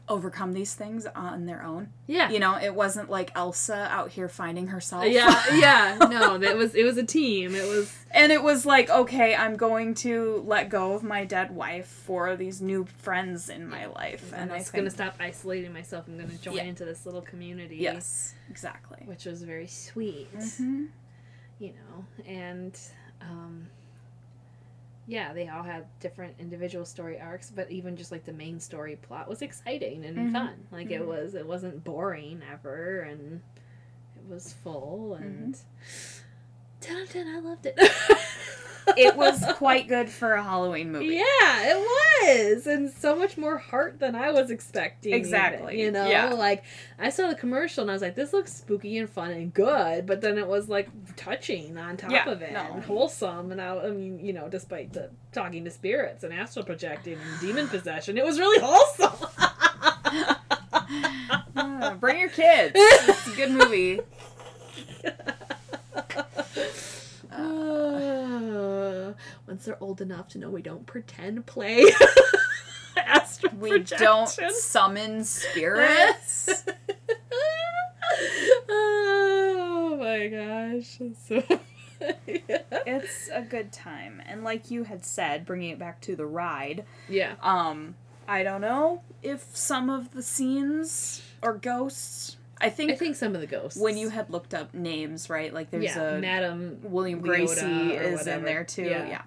overcome 0.09 0.51
these 0.51 0.73
things 0.75 1.05
on 1.15 1.45
their 1.45 1.63
own 1.63 1.88
yeah, 2.07 2.29
you 2.29 2.38
know 2.38 2.57
it 2.62 2.75
wasn't 2.75 3.09
like 3.09 3.31
elsa 3.36 3.88
out 3.89 4.12
here 4.12 4.27
finding 4.27 4.67
herself 4.67 5.05
yeah, 5.05 5.41
yeah. 5.55 5.97
No, 6.09 6.36
it 6.41 6.57
was 6.57 6.75
it 6.75 6.83
was 6.83 6.97
a 6.97 7.03
team. 7.05 7.55
It 7.55 7.65
was 7.65 7.91
and 8.12 8.29
it 8.29 8.43
was 8.43 8.65
like 8.65 8.89
okay 8.89 9.33
i'm 9.33 9.55
going 9.55 9.93
to 9.95 10.43
let 10.45 10.67
go 10.69 10.91
of 10.93 11.03
my 11.03 11.23
dead 11.23 11.51
wife 11.55 11.88
for 11.88 12.36
these 12.36 12.62
new 12.62 12.86
friends 12.97 13.47
in 13.47 13.65
my 13.69 13.86
life 13.86 14.33
and 14.33 14.41
and 14.43 14.51
I'm 14.51 14.59
think 14.62 14.75
gonna 14.75 14.89
stop 14.89 15.15
isolating 15.21 15.71
myself. 15.71 16.05
I'm 16.09 16.17
gonna 16.17 16.33
join 16.33 16.55
Yeah. 16.57 16.63
into 16.63 16.83
this 16.83 17.05
little 17.05 17.21
community. 17.21 17.77
yes 17.77 18.36
exactly 18.49 19.03
which 19.05 19.23
was 19.25 19.41
very 19.43 19.67
sweet. 19.67 20.27
Mhm. 20.38 20.88
You 21.63 21.71
know, 21.71 22.06
and 22.28 22.78
um, 23.21 23.67
yeah, 25.08 25.32
they 25.34 25.47
all 25.47 25.63
had 25.63 25.86
different 26.02 26.36
individual 26.38 26.84
story 26.84 27.21
arcs, 27.21 27.49
but 27.56 27.71
even 27.71 27.95
just 27.95 28.12
like 28.12 28.26
the 28.26 28.34
main 28.34 28.60
story 28.60 28.97
plot 28.97 29.30
was 29.30 29.41
exciting 29.41 30.04
and 30.04 30.17
Mhm. 30.17 30.32
fun. 30.34 30.67
Like 30.73 30.91
it 30.91 31.02
Mhm. 31.02 31.08
was, 31.08 31.36
it 31.36 31.47
wasn't 31.47 31.82
boring 31.86 32.41
ever, 32.52 32.99
and 33.02 33.41
it 34.17 34.28
was 34.28 34.52
full 34.52 35.13
and. 35.13 35.58
Ten 36.82 36.97
out 36.97 37.04
of 37.04 37.10
ten, 37.12 37.28
I 37.30 37.39
loved 37.39 37.65
it. 37.65 37.80
it 38.98 39.15
was 39.15 39.43
quite 39.56 39.88
good 39.88 40.10
for 40.10 40.34
a 40.34 40.43
halloween 40.43 40.91
movie 40.91 41.15
Yeah, 41.15 41.22
it 41.76 41.78
was, 42.56 42.67
and 42.67 42.89
so 42.91 43.15
much 43.15 43.38
more 43.38 43.58
heart 43.58 44.00
than 44.00 44.15
I 44.15 44.32
was 44.32 44.50
expecting. 44.52 45.12
even, 45.12 45.19
Exactly, 45.19 45.82
you 45.82 45.91
know, 45.91 46.08
yeah. 46.10 46.30
like 46.34 46.63
I 47.00 47.10
saw 47.10 47.28
the 47.28 47.36
commercial 47.36 47.82
and 47.82 47.89
I 47.91 47.93
was 47.93 48.02
like, 48.02 48.15
"This 48.15 48.34
looks 48.34 48.54
spooky 48.54 48.98
and 48.98 49.10
fun 49.10 49.32
and 49.32 49.54
good," 49.54 50.06
but 50.06 50.22
then 50.22 50.38
it 50.38 50.48
was 50.48 50.69
like 50.69 50.89
touching 51.15 51.78
on 51.78 51.98
top 51.98 52.12
Yeah, 52.12 52.30
of 52.30 52.41
it 52.41 52.54
no. 52.54 52.60
and 52.74 52.84
wholesome. 52.84 53.52
And 53.52 53.62
I, 53.62 53.76
I 53.78 53.89
mean, 53.91 54.19
you 54.19 54.34
know, 54.34 54.48
despite 54.50 54.93
the 54.93 55.10
talking 55.32 55.63
to 55.65 55.72
spirits 55.72 56.24
and 56.24 56.34
astral 56.34 56.65
projecting 56.65 57.13
and 57.19 57.39
demon 57.41 57.67
possession, 57.67 58.17
it 58.17 58.26
was 58.26 58.39
really 58.39 58.60
wholesome. 58.63 59.30
Yeah, 61.56 61.96
bring 62.00 62.19
your 62.19 62.30
kids. 62.30 62.74
It's 62.76 63.28
a 63.28 63.36
good 63.36 63.52
movie. 63.52 64.00
Uh, 67.34 69.13
once 69.48 69.65
they're 69.65 69.82
old 69.82 70.02
enough 70.02 70.28
to 70.30 70.38
know 70.38 70.50
we 70.50 70.62
don't 70.62 70.86
pretend 70.86 71.46
play 71.46 71.86
astral 72.98 73.54
We 73.60 73.69
projection. 73.72 74.06
don't 74.06 74.30
summon 74.52 75.24
spirits. 75.24 76.63
oh 78.69 79.98
my 80.00 80.28
gosh. 80.28 80.98
That's 81.00 81.28
So 81.28 81.60
it's 82.28 83.30
a 83.32 83.41
good 83.41 83.72
time. 83.72 84.22
And 84.26 84.43
like 84.43 84.69
you 84.72 84.84
had 84.84 85.06
said, 85.06 85.46
bringing 85.46 85.72
it 85.72 85.80
back 85.80 86.02
to 86.02 86.15
the 86.15 86.26
ride, 86.26 86.86
yeah. 87.08 87.36
um, 87.41 87.96
I 88.28 88.43
don't 88.43 88.62
know 88.62 89.02
if 89.22 89.46
some 89.56 89.89
of 89.89 90.12
the 90.12 90.24
scenes 90.24 91.22
are 91.41 91.54
ghosts. 91.54 92.38
I 92.63 92.69
think, 92.69 92.91
I 92.91 92.95
think 92.95 93.15
some 93.15 93.36
of 93.36 93.41
the 93.41 93.47
ghosts. 93.47 93.80
when 93.80 93.97
you 93.97 94.10
had 94.10 94.30
looked 94.30 94.54
up 94.54 94.73
names, 94.73 95.30
right? 95.30 95.54
Like 95.54 95.69
there's 95.71 95.84
yeah, 95.84 96.15
a 96.15 96.19
Madam 96.19 96.80
William 96.84 97.21
Leota 97.21 97.28
Gracey 97.47 97.91
is 98.02 98.19
whatever. 98.19 98.39
in 98.39 98.45
there 98.45 98.63
too. 98.63 98.84
Yeah. 98.84 99.08
Yeah. 99.08 99.21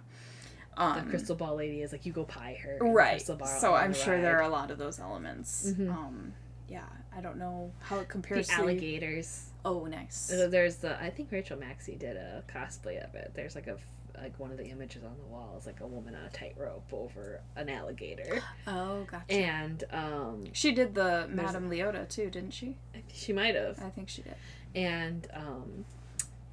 the 0.77 0.83
Um, 0.83 1.09
crystal 1.11 1.37
ball 1.37 1.57
lady 1.57 1.83
is 1.83 1.93
like 1.93 2.05
you 2.07 2.13
go 2.13 2.25
pie 2.25 2.59
her. 2.63 2.79
right. 2.81 3.21
So 3.23 3.35
I'm 3.75 3.93
the 3.93 3.99
sure 3.99 4.21
there 4.21 4.39
are 4.39 4.43
a 4.43 4.49
lot 4.49 4.71
of 4.71 4.79
those 4.79 4.99
elements. 4.99 5.71
Mhm. 5.71 5.91
Um, 5.91 6.33
yeah, 6.69 6.85
I 7.17 7.21
don't 7.21 7.39
know 7.39 7.73
how 7.81 7.99
it 8.01 8.09
compares 8.09 8.49
the 8.49 8.55
to 8.55 8.61
alligators. 8.61 9.51
Oh, 9.65 9.85
nice. 9.87 10.27
There's 10.29 10.77
the 10.77 11.01
I 11.01 11.11
think 11.11 11.31
Rachel 11.33 11.59
Maxey 11.59 11.95
did 11.97 12.17
a 12.17 12.43
cosplay 12.53 13.03
of 13.03 13.15
it. 13.15 13.33
There's 13.35 13.55
like 13.55 13.67
a 13.69 13.77
like 14.21 14.39
one 14.39 14.51
of 14.51 14.57
the 14.59 14.67
images 14.67 15.03
on 15.05 15.17
the 15.19 15.27
wall 15.27 15.57
is 15.59 15.67
like 15.67 15.81
a 15.81 15.87
woman 15.87 16.15
on 16.15 16.25
a 16.25 16.31
tightrope 16.31 16.85
over 16.93 17.41
an 17.57 17.69
alligator, 17.69 18.41
Oh, 18.67 19.05
gotcha. 19.11 19.31
and 19.33 19.85
um, 19.93 20.45
she 20.53 20.73
did 20.73 20.95
the 20.95 21.27
Madame 21.31 21.71
Leota 21.71 22.09
too, 22.09 22.31
didn't 22.31 22.53
she? 22.53 22.77
She 23.13 23.33
might 23.33 23.55
have. 23.55 23.79
I 23.83 23.91
think 23.91 24.09
she 24.09 24.23
did. 24.23 24.35
and 24.75 25.27
um, 25.35 25.85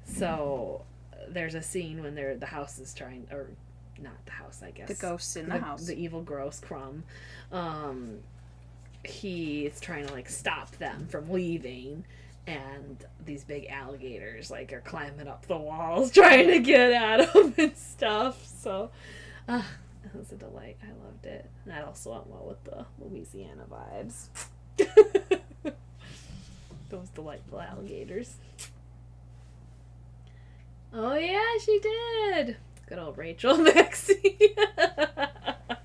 so 0.04 0.84
there's 1.28 1.54
a 1.54 1.62
scene 1.62 2.02
when 2.02 2.14
they're 2.14 2.36
the 2.36 2.46
house 2.46 2.78
is 2.78 2.92
trying 2.92 3.26
or 3.30 3.48
not 4.00 4.12
the 4.26 4.32
house 4.32 4.62
I 4.62 4.70
guess 4.72 4.88
The 4.88 4.94
ghosts 4.94 5.36
in 5.36 5.48
the, 5.48 5.58
house. 5.58 5.86
the 5.86 5.94
evil 6.00 6.20
gross 6.20 6.60
Crump 6.60 7.04
um 7.52 8.18
he 9.04 9.66
is 9.66 9.80
trying 9.80 10.06
to 10.06 10.12
like 10.12 10.28
stop 10.28 10.70
them 10.76 11.06
from 11.08 11.30
leaving 11.30 12.04
and 12.46 13.04
these 13.24 13.44
big 13.44 13.66
alligators 13.66 14.50
like 14.50 14.72
are 14.72 14.80
climbing 14.82 15.28
up 15.28 15.46
the 15.46 15.56
walls 15.56 16.10
trying 16.12 16.48
to 16.48 16.58
get 16.58 16.92
at 16.92 17.34
him 17.34 17.54
and 17.56 17.76
stuff 17.76 18.46
so 18.46 18.90
uh, 19.48 19.62
it 20.04 20.14
was 20.16 20.30
a 20.32 20.36
delight 20.36 20.76
i 20.82 20.88
loved 21.04 21.24
it 21.24 21.48
and 21.64 21.74
that 21.74 21.84
also 21.84 22.12
went 22.12 22.26
well 22.26 22.44
with 22.46 22.62
the 22.64 22.84
louisiana 22.98 23.64
vibes 23.70 24.28
Those 26.90 27.08
delightful 27.08 27.60
alligators. 27.60 28.36
Oh 30.92 31.14
yeah, 31.16 31.40
she 31.64 31.80
did. 31.80 32.56
Good 32.88 32.98
old 32.98 33.18
Rachel 33.18 33.56
Maxie. 33.74 34.54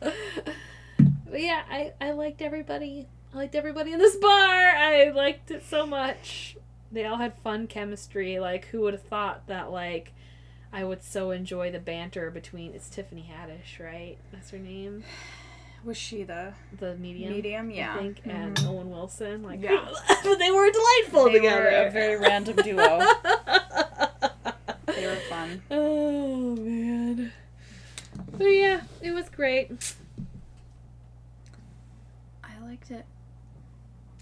but 0.02 0.14
yeah, 1.34 1.64
I 1.70 1.94
I 2.00 2.12
liked 2.12 2.42
everybody. 2.42 3.08
I 3.34 3.38
liked 3.38 3.56
everybody 3.56 3.92
in 3.94 4.00
this 4.00 4.16
bar. 4.16 4.30
I 4.32 5.12
liked 5.16 5.52
it 5.52 5.64
so 5.66 5.86
much. 5.86 6.58
They 6.92 7.06
all 7.06 7.18
had 7.18 7.34
fun 7.44 7.68
chemistry. 7.68 8.40
Like, 8.40 8.66
who 8.68 8.82
would 8.82 8.94
have 8.94 9.04
thought 9.04 9.46
that 9.48 9.72
like 9.72 10.14
I 10.74 10.84
would 10.84 11.04
so 11.04 11.32
enjoy 11.32 11.72
the 11.72 11.80
banter 11.80 12.32
between 12.32 12.74
it's 12.74 12.90
Tiffany 12.90 13.30
Haddish, 13.32 13.84
right? 13.84 14.18
That's 14.32 14.50
her 14.52 14.58
name. 14.60 15.04
Was 15.86 15.96
she 15.96 16.24
the 16.24 16.54
The 16.78 16.96
medium. 16.98 17.32
medium? 17.34 17.72
Yeah. 17.72 17.96
I 17.96 18.00
think, 18.00 18.22
and 18.26 18.56
Mhm. 18.58 18.68
Owen 18.68 18.90
Wilson. 18.90 19.44
Like, 19.44 19.62
Yeah. 19.62 19.88
but 20.24 20.36
they 20.38 20.52
were 20.52 20.70
delightful 20.72 21.26
They 21.26 21.34
together. 21.34 21.62
were 21.62 21.88
a 21.88 21.90
very 21.92 22.18
random 22.20 22.56
duo. 22.64 23.00
They 24.88 25.08
were 25.08 25.16
fun. 25.30 25.62
oh 25.72 26.56
man. 26.58 27.32
But 28.38 28.46
yeah, 28.48 28.82
it 29.02 29.12
was 29.12 29.30
great. 29.30 29.96
I 32.44 32.60
liked 32.66 32.92
it. 32.92 33.06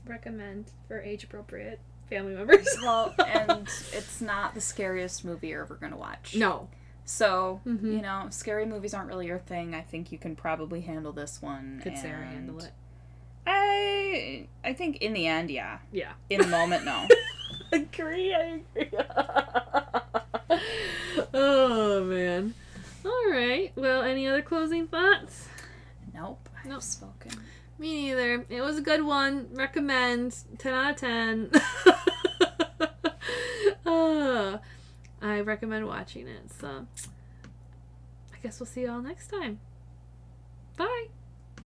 Recommend 0.08 0.66
for 0.88 1.02
age 1.02 1.24
appropriate 1.24 1.80
family 2.10 2.34
members. 2.36 2.68
Well, 2.82 3.14
and 3.28 3.68
it's 3.94 4.22
not 4.22 4.54
the 4.54 4.62
scariest 4.62 5.26
movie 5.26 5.50
you're 5.50 5.62
ever 5.64 5.76
gonna 5.76 5.98
watch. 5.98 6.36
no. 6.36 6.70
So, 7.10 7.62
Mhm. 7.66 7.84
you 7.94 8.02
know, 8.02 8.28
scary 8.32 8.66
movies 8.66 8.94
aren't 8.94 9.08
really 9.08 9.28
your 9.28 9.40
thing. 9.40 9.74
I 9.74 9.80
think 9.82 10.12
you 10.12 10.18
can 10.18 10.36
probably 10.36 10.82
handle 10.82 11.14
this 11.14 11.42
one. 11.42 11.80
Could 11.82 11.98
Sarah 11.98 12.24
and 12.24 12.34
handle 12.34 12.60
it? 12.60 12.72
I 13.46 14.48
I 14.64 14.74
think 14.74 14.98
in 14.98 15.14
the 15.14 15.26
end, 15.26 15.50
yeah. 15.50 15.78
Yeah. 15.94 16.12
In 16.30 16.42
the 16.42 16.48
moment, 16.48 16.84
no. 16.84 17.08
agree, 17.72 18.34
I 18.36 18.60
agree. 18.76 18.90
oh 21.34 22.04
man. 22.04 22.54
All 23.06 23.32
right. 23.32 23.72
Well, 23.76 24.02
any 24.02 24.28
other 24.28 24.42
closing 24.42 24.88
thoughts? 24.88 25.48
nope. 26.14 26.50
I've 26.60 26.66
Nope. 26.70 26.82
spoken. 26.82 27.32
Me 27.80 28.08
neither. 28.08 28.46
It 28.50 28.62
was 28.62 28.78
a 28.78 28.82
good 28.82 29.04
one. 29.04 29.50
Recommend. 29.54 30.36
10 30.58 30.74
out 30.74 30.92
of 30.92 30.98
10. 30.98 31.52
Ah, 33.90 34.60
I 35.22 35.40
recommend 35.40 35.88
watching 35.88 36.28
it. 36.28 36.52
So 36.52 36.86
I 38.34 38.38
guess 38.44 38.60
we'll 38.60 38.68
see 38.68 38.82
you 38.82 38.92
all 38.92 39.02
next 39.02 39.28
time. 39.28 39.60
Bye. 40.78 41.08